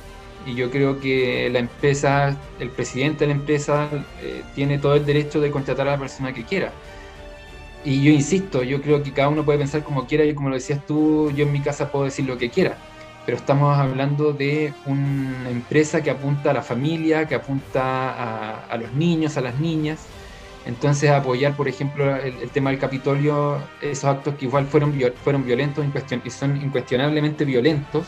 y 0.46 0.56
yo 0.56 0.72
creo 0.72 1.00
que 1.00 1.50
la 1.52 1.60
empresa, 1.60 2.36
el 2.60 2.70
presidente 2.70 3.26
de 3.26 3.34
la 3.34 3.40
empresa 3.40 3.90
eh, 4.22 4.42
tiene 4.56 4.80
todo 4.80 4.96
el 4.96 5.06
derecho 5.06 5.40
de 5.40 5.52
contratar 5.52 5.88
a 5.88 5.92
la 5.92 5.98
persona 6.00 6.34
que 6.34 6.44
quiera. 6.44 6.72
Y 7.84 8.04
yo 8.04 8.12
insisto, 8.12 8.62
yo 8.64 8.82
creo 8.82 9.02
que 9.02 9.12
cada 9.12 9.30
uno 9.30 9.44
puede 9.44 9.58
pensar 9.58 9.84
como 9.84 10.06
quiera, 10.06 10.24
y 10.24 10.36
como 10.36 10.50
lo 10.50 10.56
decías 10.56 10.86
tú, 10.86 11.32
yo 11.32 11.46
en 11.46 11.52
mi 11.52 11.62
casa 11.62 11.92
puedo 11.92 12.06
decir 12.06 12.26
lo 12.26 12.38
que 12.38 12.50
quiera, 12.50 12.78
pero 13.26 13.38
estamos 13.38 13.78
hablando 13.78 14.34
de 14.34 14.74
una 14.86 15.50
empresa 15.50 16.02
que 16.04 16.12
apunta 16.12 16.52
a 16.52 16.54
la 16.54 16.62
familia, 16.62 17.28
que 17.28 17.36
apunta 17.36 18.66
a, 18.66 18.78
los 18.78 18.94
niños, 18.94 19.38
a 19.38 19.42
las 19.42 19.60
niñas. 19.60 20.06
Entonces 20.66 21.10
apoyar, 21.10 21.56
por 21.56 21.68
ejemplo, 21.68 22.16
el, 22.16 22.50
tema 22.52 22.70
del 22.70 22.80
Capitolio, 22.80 23.58
esos 23.82 24.06
actos 24.06 24.36
que 24.36 24.46
igual 24.46 24.68
fueron, 24.68 24.94
fueron 25.24 25.44
violentos 25.44 25.84
y 26.24 26.30
son 26.30 26.62
incuestionablemente 26.62 27.46
violentos, 27.46 28.06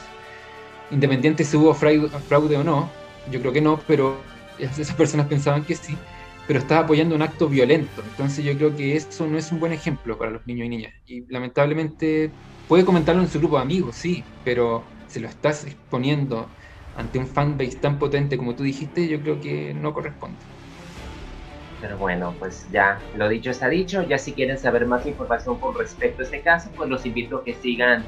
independiente 0.92 1.44
si 1.44 1.58
hubo 1.58 1.74
fraude 1.74 2.58
o 2.58 2.64
no, 2.64 2.92
yo 3.32 3.40
creo 3.40 3.54
que 3.54 3.62
no, 3.62 3.80
pero 3.88 4.22
esas 4.60 4.94
personas 4.94 5.26
pensaban 5.28 5.64
que 5.64 5.76
sí, 5.76 5.98
pero 6.48 6.60
estaba 6.60 6.82
apoyando 6.82 7.16
un 7.16 7.22
acto 7.22 7.48
violento. 7.48 8.02
Entonces 8.04 8.44
yo 8.44 8.56
creo 8.58 8.76
que 8.76 8.96
eso 8.96 9.28
no 9.28 9.38
es 9.38 9.52
un 9.52 9.60
buen 9.60 9.74
ejemplo 9.74 10.18
para 10.18 10.32
los 10.32 10.46
niños 10.46 10.66
y 10.66 10.70
niñas. 10.70 10.94
Y 11.06 11.32
lamentablemente 11.32 12.32
puede 12.68 12.86
comentarlo 12.86 13.22
en 13.22 13.30
su 13.30 13.40
grupo 13.40 13.58
de 13.58 13.64
amigos, 13.64 13.96
sí, 13.96 14.24
pero 14.44 14.86
si 15.08 15.20
lo 15.20 15.28
estás 15.28 15.66
exponiendo 15.66 16.50
ante 16.96 17.20
un 17.20 17.28
fanbase 17.28 17.78
tan 17.80 17.98
potente 18.00 18.38
como 18.38 18.56
tú 18.56 18.64
dijiste, 18.64 19.08
yo 19.08 19.22
creo 19.22 19.40
que 19.40 19.74
no 19.74 19.94
corresponde. 19.94 20.38
Pero 21.82 21.98
bueno, 21.98 22.34
pues 22.40 22.66
ya 22.72 23.02
lo 23.18 23.28
dicho 23.28 23.52
está 23.52 23.68
dicho. 23.68 24.04
Ya 24.04 24.18
si 24.18 24.32
quieren 24.32 24.58
saber 24.58 24.86
más 24.86 25.06
información 25.06 25.60
con 25.60 25.76
respecto 25.76 26.22
a 26.22 26.26
este 26.26 26.42
caso, 26.42 26.70
pues 26.78 26.90
los 26.90 27.06
invito 27.06 27.38
a 27.38 27.44
que 27.44 27.54
sigan 27.56 28.06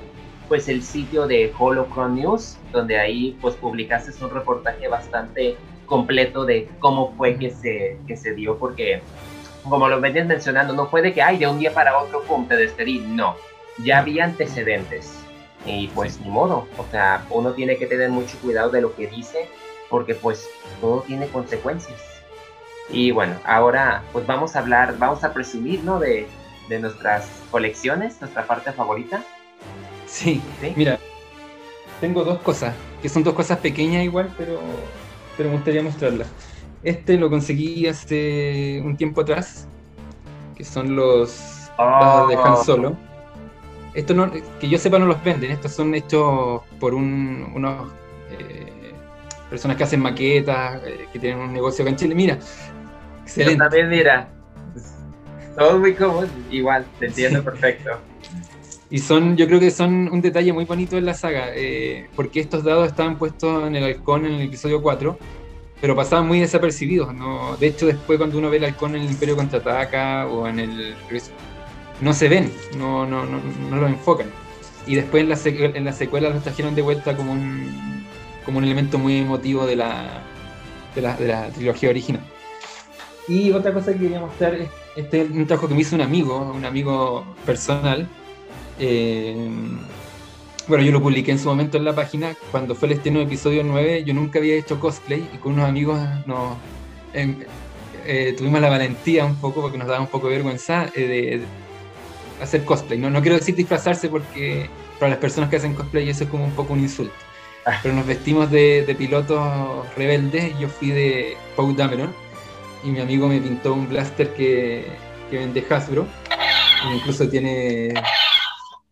pues 0.47 0.69
el 0.69 0.81
sitio 0.81 1.27
de 1.27 1.51
Holocron 1.57 2.15
News, 2.15 2.57
donde 2.71 2.97
ahí 2.97 3.37
pues 3.41 3.55
publicaste 3.55 4.23
un 4.23 4.31
reportaje 4.31 4.87
bastante 4.87 5.57
completo 5.85 6.45
de 6.45 6.69
cómo 6.79 7.13
fue 7.15 7.37
que 7.37 7.51
se, 7.51 7.99
que 8.07 8.17
se 8.17 8.33
dio, 8.33 8.57
porque 8.57 9.01
como 9.63 9.87
lo 9.87 9.99
venías 9.99 10.27
mencionando, 10.27 10.73
no 10.73 10.87
fue 10.87 11.01
de 11.01 11.13
que, 11.13 11.21
ay, 11.21 11.37
de 11.37 11.47
un 11.47 11.59
día 11.59 11.73
para 11.73 11.97
otro, 11.97 12.21
pum, 12.23 12.47
te 12.47 12.55
despedí, 12.55 12.99
no, 12.99 13.35
ya 13.83 13.99
había 13.99 14.25
antecedentes, 14.25 15.13
y 15.65 15.87
pues 15.87 16.19
ni 16.21 16.29
modo, 16.29 16.67
o 16.77 16.85
sea, 16.91 17.25
uno 17.29 17.53
tiene 17.53 17.77
que 17.77 17.87
tener 17.87 18.09
mucho 18.09 18.37
cuidado 18.39 18.69
de 18.69 18.81
lo 18.81 18.95
que 18.95 19.07
dice, 19.07 19.49
porque 19.89 20.15
pues 20.15 20.47
todo 20.81 21.01
tiene 21.01 21.27
consecuencias. 21.27 21.99
Y 22.89 23.11
bueno, 23.11 23.35
ahora 23.45 24.03
pues 24.11 24.27
vamos 24.27 24.55
a 24.55 24.59
hablar, 24.59 24.97
vamos 24.99 25.23
a 25.23 25.33
presumir, 25.33 25.83
¿no? 25.83 25.99
De, 25.99 26.27
de 26.69 26.79
nuestras 26.79 27.27
colecciones, 27.49 28.19
nuestra 28.21 28.45
parte 28.45 28.71
favorita. 28.71 29.23
Sí, 30.05 30.41
mira, 30.75 30.99
tengo 31.99 32.23
dos 32.23 32.39
cosas, 32.41 32.75
que 33.01 33.09
son 33.09 33.23
dos 33.23 33.33
cosas 33.33 33.57
pequeñas 33.57 34.03
igual, 34.03 34.31
pero, 34.37 34.59
pero 35.37 35.49
me 35.49 35.55
gustaría 35.55 35.83
mostrarlas. 35.83 36.27
Este 36.83 37.17
lo 37.17 37.29
conseguí 37.29 37.87
hace 37.87 38.81
un 38.83 38.95
tiempo 38.95 39.21
atrás, 39.21 39.67
que 40.55 40.63
son 40.63 40.95
los, 40.95 41.69
oh. 41.77 42.27
de 42.27 42.35
Han 42.35 42.57
Solo. 42.63 42.95
Esto 43.93 44.13
no, 44.13 44.29
que 44.31 44.69
yo 44.69 44.77
sepa 44.77 44.99
no 44.99 45.05
los 45.05 45.23
venden, 45.23 45.51
estos 45.51 45.71
son 45.71 45.95
hechos 45.95 46.61
por 46.79 46.93
un, 46.93 47.51
unos 47.55 47.89
eh, 48.31 48.93
personas 49.49 49.77
que 49.77 49.83
hacen 49.83 50.01
maquetas, 50.01 50.81
eh, 50.85 51.07
que 51.13 51.19
tienen 51.19 51.39
un 51.39 51.53
negocio 51.53 51.83
acá 51.83 51.91
en 51.91 51.95
Chile. 51.95 52.13
Mira, 52.13 52.37
excelente. 53.23 53.57
también, 53.57 53.89
mira, 53.89 54.29
todo 55.57 55.79
muy 55.79 55.93
cómodo, 55.93 56.27
igual, 56.51 56.85
te 56.99 57.05
entiendo 57.05 57.41
perfecto. 57.43 57.91
Y 58.89 58.99
son, 58.99 59.35
yo 59.35 59.47
creo 59.47 59.59
que 59.59 59.71
son 59.71 60.09
un 60.11 60.21
detalle 60.21 60.53
muy 60.53 60.65
bonito 60.65 60.97
en 60.97 61.05
la 61.05 61.13
saga, 61.13 61.47
eh, 61.55 62.07
porque 62.15 62.39
estos 62.39 62.63
dados 62.63 62.87
estaban 62.87 63.17
puestos 63.17 63.65
en 63.67 63.75
el 63.75 63.83
halcón 63.83 64.25
en 64.25 64.33
el 64.33 64.41
episodio 64.43 64.81
4, 64.81 65.17
pero 65.81 65.95
pasaban 65.95 66.27
muy 66.27 66.39
desapercibidos. 66.39 67.13
¿no? 67.13 67.57
De 67.57 67.67
hecho, 67.67 67.87
después 67.87 68.17
cuando 68.17 68.37
uno 68.37 68.49
ve 68.49 68.57
el 68.57 68.65
halcón 68.65 68.95
en 68.95 69.01
el 69.01 69.11
Imperio 69.11 69.35
Contraataca 69.35 70.27
o 70.27 70.47
en 70.47 70.59
el... 70.59 70.95
No 72.01 72.13
se 72.13 72.27
ven, 72.27 72.51
no, 72.77 73.05
no, 73.07 73.25
no, 73.25 73.39
no 73.69 73.77
lo 73.77 73.87
enfocan. 73.87 74.27
Y 74.85 74.95
después 74.95 75.23
en 75.23 75.29
la, 75.29 75.37
en 75.77 75.85
la 75.85 75.93
secuela 75.93 76.29
los 76.29 76.43
trajeron 76.43 76.75
de 76.75 76.81
vuelta 76.81 77.15
como 77.15 77.31
un, 77.31 78.05
como 78.45 78.59
un 78.59 78.63
elemento 78.63 78.99
muy 78.99 79.17
emotivo 79.17 79.65
de 79.65 79.75
la, 79.75 80.21
de 80.93 81.01
la, 81.01 81.49
trilogía 81.49 81.89
original. 81.89 82.21
Y 83.27 83.51
otra 83.51 83.73
cosa 83.73 83.91
que 83.93 83.99
quería 83.99 84.19
mostrar 84.19 84.53
es 84.53 84.69
este 84.95 85.23
un 85.23 85.47
trabajo 85.47 85.67
que 85.67 85.73
me 85.73 85.81
hizo 85.81 85.95
un 85.95 86.01
amigo, 86.01 86.53
un 86.55 86.63
amigo 86.63 87.25
personal, 87.45 88.07
eh, 88.79 89.35
bueno, 90.67 90.83
yo 90.83 90.91
lo 90.91 91.01
publiqué 91.01 91.31
en 91.31 91.39
su 91.39 91.47
momento 91.47 91.77
en 91.77 91.85
la 91.85 91.93
página. 91.93 92.35
Cuando 92.51 92.73
fue 92.73 92.87
el 92.87 92.95
estreno 92.95 93.19
de 93.19 93.25
episodio 93.25 93.63
9, 93.63 94.03
yo 94.03 94.13
nunca 94.15 94.39
había 94.39 94.55
hecho 94.55 94.79
cosplay 94.79 95.27
y 95.33 95.37
con 95.37 95.53
unos 95.53 95.69
amigos 95.69 95.99
nos, 96.25 96.57
em, 97.13 97.37
eh, 98.05 98.33
tuvimos 98.37 98.61
la 98.61 98.69
valentía 98.69 99.25
un 99.25 99.35
poco, 99.35 99.61
porque 99.61 99.77
nos 99.77 99.87
daba 99.87 100.01
un 100.01 100.07
poco 100.07 100.27
de 100.27 100.35
vergüenza, 100.35 100.89
eh, 100.95 101.07
de, 101.07 101.41
hacer 102.41 102.65
cosplay. 102.65 102.97
No, 102.97 103.09
no 103.09 103.21
quiero 103.21 103.37
decir 103.37 103.55
disfrazarse 103.55 104.09
porque 104.09 104.69
para 104.99 105.11
las 105.11 105.19
personas 105.19 105.49
que 105.49 105.57
hacen 105.57 105.73
cosplay 105.73 106.09
eso 106.09 106.23
es 106.23 106.29
como 106.29 106.45
un 106.45 106.51
poco 106.51 106.73
un 106.73 106.79
insulto. 106.79 107.13
Ah. 107.65 107.79
Pero 107.83 107.95
nos 107.95 108.05
vestimos 108.05 108.49
de, 108.51 108.83
de 108.85 108.95
pilotos 108.95 109.39
rebeldes. 109.95 110.57
Yo 110.59 110.67
fui 110.67 110.89
de 110.89 111.37
Poe 111.55 111.73
Dameron 111.75 112.13
y 112.83 112.89
mi 112.89 112.99
amigo 112.99 113.27
me 113.27 113.39
pintó 113.39 113.73
un 113.73 113.87
blaster 113.87 114.33
que, 114.33 114.87
que 115.29 115.37
vende 115.37 115.65
Hasbro. 115.69 116.07
incluso 116.93 117.27
tiene 117.29 117.93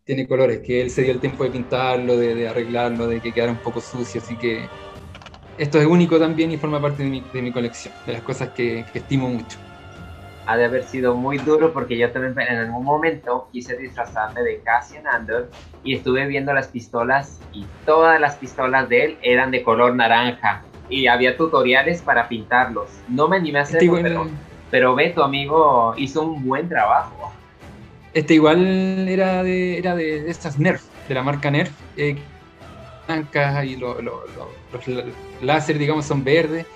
tiene 0.06 0.28
colores, 0.28 0.60
que 0.60 0.82
él 0.82 0.90
se 0.90 1.04
dio 1.04 1.14
el 1.14 1.20
tiempo 1.20 1.44
de 1.44 1.52
pintarlo, 1.52 2.18
de, 2.18 2.48
arreglarlo, 2.48 3.08
de 3.08 3.22
que 3.22 3.32
quedara 3.32 3.52
un 3.52 3.58
poco 3.60 3.80
sucio, 3.80 4.22
así 4.22 4.36
que 4.36 4.68
esto 5.58 5.80
es 5.80 5.86
único 5.86 6.20
también 6.20 6.52
y 6.52 6.58
forma 6.58 6.82
parte 6.82 7.04
de 7.04 7.10
mi, 7.10 7.24
de 7.34 7.42
mi 7.42 7.52
colección, 7.52 7.94
de 8.06 8.14
las 8.14 8.22
cosas 8.22 8.50
que, 8.50 8.86
estimo 8.94 9.30
mucho. 9.30 9.58
Ha 10.46 10.58
de 10.58 10.66
haber 10.66 10.84
sido 10.84 11.16
muy 11.16 11.38
duro 11.38 11.72
porque 11.72 11.98
yo 11.98 12.12
también 12.12 12.36
en 12.50 12.58
algún 12.58 12.84
momento 12.84 13.48
quise 13.54 13.78
disfrazarme 13.78 14.42
de 14.42 14.60
Cassian 14.60 15.08
Andor 15.08 15.50
y 15.86 15.96
estuve 15.96 16.28
viendo 16.28 16.52
las 16.52 16.68
pistolas 16.68 17.40
y 17.54 17.66
todas 17.86 18.20
las 18.20 18.36
pistolas 18.36 18.90
de 18.90 19.06
él 19.06 19.18
eran 19.22 19.52
de 19.52 19.64
color 19.64 19.96
naranja 19.96 20.64
y 20.90 21.08
había 21.08 21.38
tutoriales 21.38 22.02
para 22.02 22.28
pintarlos. 22.28 22.90
No 23.08 23.30
me 23.30 23.38
animé 23.38 23.60
a 23.60 23.62
hacerlo, 23.62 24.00
pero, 24.02 24.28
pero 24.70 24.96
ve, 24.96 25.12
tu 25.12 25.24
amigo 25.24 25.94
hizo 25.96 26.24
un 26.24 26.46
buen 26.46 26.68
trabajo. 26.68 27.32
Este 28.14 28.36
igual 28.36 29.10
era 29.10 29.42
de, 29.42 29.78
era 29.80 29.96
de, 29.96 30.30
estas 30.30 30.60
Nerf, 30.60 30.84
de 31.08 31.16
la 31.16 31.24
marca 31.24 31.50
Nerf, 31.50 31.72
eh, 31.98 32.16
blancas 33.08 33.66
y 33.66 33.76
los 33.76 33.98
láser, 35.42 35.80
digamos, 35.80 36.06
son 36.06 36.24
verdes. 36.24 36.68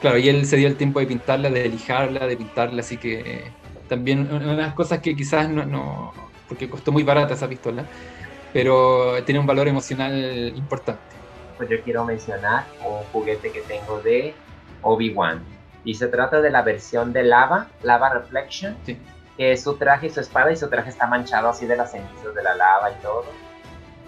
Claro, 0.00 0.18
y 0.18 0.28
él 0.28 0.44
se 0.44 0.56
dio 0.56 0.66
el 0.66 0.76
tiempo 0.76 0.98
de 0.98 1.06
pintarla, 1.06 1.50
de 1.50 1.68
lijarla, 1.68 2.26
de 2.26 2.36
pintarla, 2.36 2.80
así 2.80 2.96
que 2.96 3.20
eh, 3.20 3.44
también 3.88 4.28
una 4.32 4.56
de 4.56 4.62
las 4.62 4.74
cosas 4.74 4.98
que 4.98 5.14
quizás 5.14 5.48
no, 5.48 6.12
porque 6.48 6.68
costó 6.68 6.90
muy 6.90 7.04
barata 7.04 7.34
esa 7.34 7.48
pistola, 7.48 7.84
pero 8.52 9.22
tiene 9.22 9.38
un 9.38 9.46
valor 9.46 9.68
emocional 9.68 10.52
importante. 10.56 11.00
Pues 11.58 11.68
yo 11.70 11.80
quiero 11.82 12.04
mencionar 12.04 12.66
un 12.84 13.04
juguete 13.12 13.52
que 13.52 13.60
tengo 13.60 14.00
de 14.00 14.34
Obi-Wan. 14.82 15.44
Y 15.84 15.94
se 15.94 16.08
trata 16.08 16.40
de 16.40 16.50
la 16.50 16.62
versión 16.62 17.12
de 17.12 17.22
Lava, 17.22 17.68
Lava 17.82 18.12
Reflection. 18.12 18.76
Sí 18.84 18.96
que 19.36 19.52
es 19.52 19.62
su 19.62 19.76
traje 19.76 20.06
y 20.06 20.10
su 20.10 20.20
espada 20.20 20.52
y 20.52 20.56
su 20.56 20.68
traje 20.68 20.90
está 20.90 21.06
manchado 21.06 21.48
así 21.48 21.66
de 21.66 21.76
las 21.76 21.92
cenizas 21.92 22.34
de 22.34 22.42
la 22.42 22.54
lava 22.54 22.90
y 22.90 23.02
todo. 23.02 23.24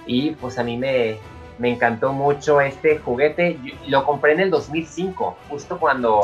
Y 0.07 0.31
pues 0.33 0.59
a 0.59 0.65
mí 0.65 0.77
me, 0.77 1.19
me 1.59 1.71
encantó 1.71 2.13
mucho 2.13 2.61
este 2.61 2.99
juguete. 2.99 3.59
lo 3.87 4.05
compré 4.05 4.33
en 4.33 4.41
el 4.41 4.51
2005, 4.51 5.37
justo 5.49 5.79
cuando 5.79 6.23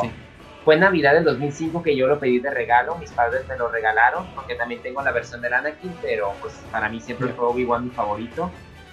fue 0.65 0.77
Navidad 0.77 1.15
del 1.15 1.25
2005 1.25 1.83
que 1.83 1.97
yo 1.97 2.07
lo 2.07 2.19
pedí 2.19 2.39
de 2.39 2.51
regalo. 2.51 2.97
Mis 2.97 3.11
padres 3.13 3.47
me 3.49 3.57
lo 3.57 3.69
regalaron 3.69 4.27
porque 4.35 4.55
también 4.55 4.83
tengo 4.83 5.03
la 5.03 5.13
versión 5.13 5.41
del 5.41 5.55
Anakin, 5.55 5.95
pero 6.03 6.33
pues 6.41 6.55
para 6.71 6.89
mí 6.89 7.01
siempre 7.01 7.29
fue 7.29 7.47
Obi-Wan 7.47 7.85
mi 7.85 7.91
favorito. 7.91 8.51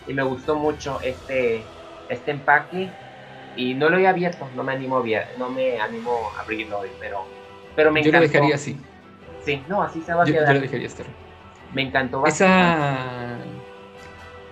Y 0.08 0.13
me 0.13 0.24
gustó 0.24 0.56
mucho 0.56 1.00
este, 1.04 1.63
este 2.10 2.32
empaque. 2.32 2.89
Y 3.58 3.74
no 3.74 3.89
lo 3.89 3.98
he 3.98 4.08
abierto, 4.08 4.48
no 4.56 4.63
me 4.63 4.74
animo 4.74 5.00
a, 5.00 5.04
no 5.39 5.50
me 5.50 5.80
animo 5.82 6.32
a 6.38 6.41
abrirlo 6.41 6.80
hoy, 6.80 6.89
pero, 7.00 7.26
pero 7.76 7.91
me 7.91 8.02
encantó. 8.02 8.20
Yo 8.20 8.22
lo 8.22 8.32
dejaría 8.32 8.56
así. 8.56 8.80
Sí, 9.48 9.64
no, 9.70 9.82
así 9.82 10.02
se 10.02 10.14
va 10.14 10.24
a 10.24 10.26
quedar. 10.26 10.48
Yo 10.48 10.54
lo 10.56 10.60
dejaría 10.60 10.88
estar. 10.88 11.06
Me 11.74 11.82
encantó 11.82 12.26
Esa, 12.26 13.38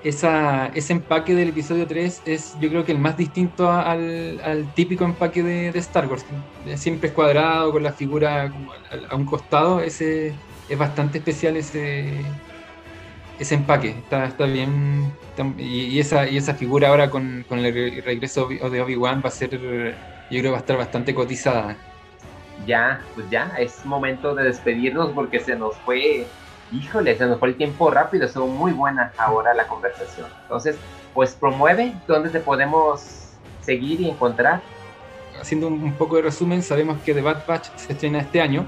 esa, 0.05 0.67
ese 0.67 0.93
empaque 0.93 1.35
del 1.35 1.49
episodio 1.49 1.85
3 1.85 2.21
es 2.25 2.55
yo 2.61 2.69
creo 2.69 2.85
que 2.85 2.93
el 2.93 2.99
más 2.99 3.17
distinto 3.17 3.69
al, 3.69 4.39
al 4.41 4.73
típico 4.73 5.03
empaque 5.03 5.43
de, 5.43 5.73
de, 5.73 5.79
Star 5.79 6.07
Wars. 6.07 6.25
Siempre 6.75 7.09
es 7.09 7.13
cuadrado, 7.13 7.73
con 7.73 7.83
la 7.83 7.91
figura 7.91 8.49
como 8.49 8.71
a, 8.71 9.15
un 9.17 9.25
costado. 9.25 9.81
Ese 9.81 10.33
es 10.69 10.77
bastante 10.77 11.17
especial 11.17 11.57
ese, 11.57 12.13
ese 13.37 13.55
empaque. 13.55 13.89
Está, 13.89 14.27
está 14.27 14.45
bien. 14.45 15.11
y, 15.57 15.99
esa, 15.99 16.25
y 16.25 16.37
esa 16.37 16.53
figura 16.53 16.87
ahora 16.87 17.09
con, 17.09 17.43
con 17.49 17.59
el 17.59 18.01
regreso 18.01 18.47
de 18.47 18.81
Obi-Wan 18.81 19.21
va 19.21 19.27
a 19.27 19.31
ser, 19.31 19.49
yo 19.49 19.59
creo 19.59 20.41
que 20.41 20.49
va 20.51 20.55
a 20.55 20.61
estar 20.61 20.77
bastante 20.77 21.13
cotizada 21.13 21.75
ya, 22.65 23.01
pues 23.13 23.29
ya, 23.29 23.53
es 23.57 23.85
momento 23.85 24.33
de 24.35 24.43
despedirnos 24.43 25.11
porque 25.11 25.39
se 25.39 25.55
nos 25.55 25.75
fue, 25.77 26.25
híjole, 26.71 27.17
se 27.17 27.25
nos 27.25 27.39
fue 27.39 27.49
el 27.49 27.55
tiempo 27.55 27.91
rápido, 27.91 28.25
estuvo 28.25 28.47
muy 28.47 28.71
buena 28.71 29.11
ahora 29.17 29.53
la 29.53 29.67
conversación. 29.67 30.27
Entonces, 30.43 30.77
pues 31.13 31.33
promueve, 31.33 31.93
¿dónde 32.07 32.29
te 32.29 32.39
podemos 32.39 33.31
seguir 33.61 34.01
y 34.01 34.09
encontrar? 34.09 34.61
Haciendo 35.39 35.67
un 35.67 35.93
poco 35.93 36.15
de 36.15 36.23
resumen, 36.23 36.61
sabemos 36.61 36.99
que 37.01 37.13
The 37.13 37.21
Bad 37.21 37.45
Batch 37.47 37.67
se 37.75 37.93
estrena 37.93 38.19
este 38.19 38.41
año. 38.41 38.65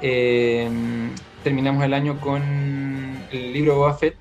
Em, 0.00 1.14
terminamos 1.44 1.84
el 1.84 1.94
año 1.94 2.18
con 2.20 2.42
el 3.30 3.52
libro 3.52 3.76
Boba 3.76 3.94
Fett. 3.94 4.16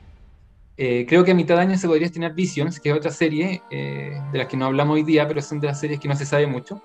Eh, 0.77 1.05
creo 1.07 1.23
que 1.23 1.31
a 1.31 1.35
mitad 1.35 1.55
de 1.55 1.61
año 1.61 1.77
se 1.77 1.87
podría 1.87 2.07
estrenar 2.07 2.33
Visions, 2.33 2.79
que 2.79 2.89
es 2.89 2.95
otra 2.95 3.11
serie 3.11 3.61
eh, 3.69 4.19
de 4.31 4.37
las 4.37 4.47
que 4.47 4.57
no 4.57 4.65
hablamos 4.65 4.95
hoy 4.95 5.03
día, 5.03 5.27
pero 5.27 5.41
son 5.41 5.59
de 5.59 5.67
las 5.67 5.79
series 5.79 5.99
que 5.99 6.07
no 6.07 6.15
se 6.15 6.25
sabe 6.25 6.47
mucho. 6.47 6.81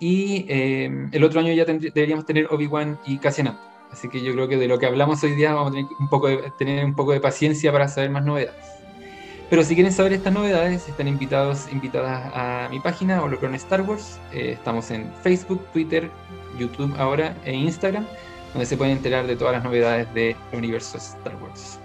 Y 0.00 0.46
em, 0.48 1.10
el 1.12 1.22
otro 1.22 1.40
año 1.40 1.52
ya 1.52 1.66
deberíamos 1.66 2.24
tener 2.24 2.48
Obi-Wan 2.50 2.98
y 3.06 3.18
Cassian 3.18 3.56
Así 3.92 4.08
que 4.08 4.22
yo 4.22 4.32
creo 4.32 4.48
que 4.48 4.56
de 4.56 4.66
lo 4.66 4.78
que 4.78 4.86
hablamos 4.86 5.22
hoy 5.22 5.34
día 5.34 5.52
vamos 5.52 5.72
a 5.72 5.74
tener 5.74 5.90
un 5.98 6.08
poco 6.08 6.28
de, 6.28 6.52
tener 6.58 6.84
un 6.84 6.94
poco 6.94 7.12
de 7.12 7.20
paciencia 7.20 7.70
para 7.70 7.86
saber 7.86 8.10
más 8.10 8.24
novedades. 8.24 8.80
Pero 9.50 9.64
si 9.64 9.74
quieren 9.74 9.92
saber 9.92 10.12
estas 10.12 10.32
novedades, 10.32 10.88
están 10.88 11.08
invitados, 11.08 11.66
invitadas 11.72 12.30
a 12.34 12.68
mi 12.70 12.78
página, 12.78 13.20
Holocron 13.20 13.54
Star 13.56 13.82
Wars. 13.82 14.20
Eh, 14.32 14.52
estamos 14.52 14.90
en 14.92 15.12
Facebook, 15.22 15.60
Twitter, 15.72 16.08
YouTube 16.56 16.94
ahora 16.98 17.34
e 17.44 17.52
Instagram, 17.52 18.06
donde 18.52 18.64
se 18.64 18.76
pueden 18.76 18.96
enterar 18.96 19.26
de 19.26 19.34
todas 19.34 19.54
las 19.54 19.64
novedades 19.64 20.12
del 20.14 20.36
universo 20.52 20.98
Star 20.98 21.34
Wars. 21.42 21.80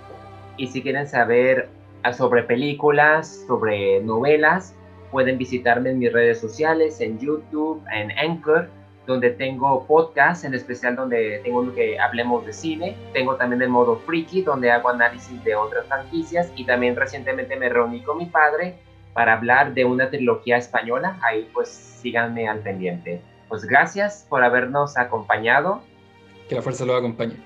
Y 0.58 0.68
si 0.68 0.82
quieren 0.84 1.08
saber 1.08 1.70
sobre 2.16 2.44
películas, 2.44 3.44
sobre 3.48 4.00
novelas, 4.02 4.76
Pueden 5.16 5.38
visitarme 5.38 5.92
en 5.92 6.00
mis 6.00 6.12
redes 6.12 6.42
sociales, 6.42 7.00
en 7.00 7.18
YouTube, 7.18 7.82
en 7.90 8.12
Anchor, 8.20 8.68
donde 9.08 9.30
tengo 9.30 9.88
podcasts, 9.88 10.44
en 10.44 10.54
especial 10.54 10.98
donde 10.98 11.40
tengo 11.42 11.60
uno 11.60 11.74
que 11.74 11.98
hablemos 11.98 12.46
de 12.46 12.52
cine. 12.52 12.98
Tengo 13.14 13.38
también 13.38 13.62
el 13.62 13.70
modo 13.70 13.96
freaky, 13.96 14.42
donde 14.42 14.72
hago 14.72 14.90
análisis 14.90 15.42
de 15.46 15.56
otras 15.56 15.86
franquicias. 15.88 16.52
Y 16.58 16.66
también 16.66 16.98
recientemente 16.98 17.56
me 17.56 17.70
reuní 17.70 18.02
con 18.04 18.18
mi 18.18 18.26
padre 18.26 18.76
para 19.14 19.32
hablar 19.32 19.74
de 19.74 19.86
una 19.86 20.10
trilogía 20.10 20.58
española. 20.58 21.18
Ahí 21.22 21.50
pues 21.54 21.70
síganme 21.70 22.50
al 22.50 22.60
pendiente. 22.60 23.22
Pues 23.48 23.64
gracias 23.64 24.28
por 24.28 24.44
habernos 24.44 24.98
acompañado. 24.98 25.82
Que 26.50 26.56
la 26.56 26.62
fuerza 26.62 26.84
lo 26.84 26.94
acompañe. 26.94 27.38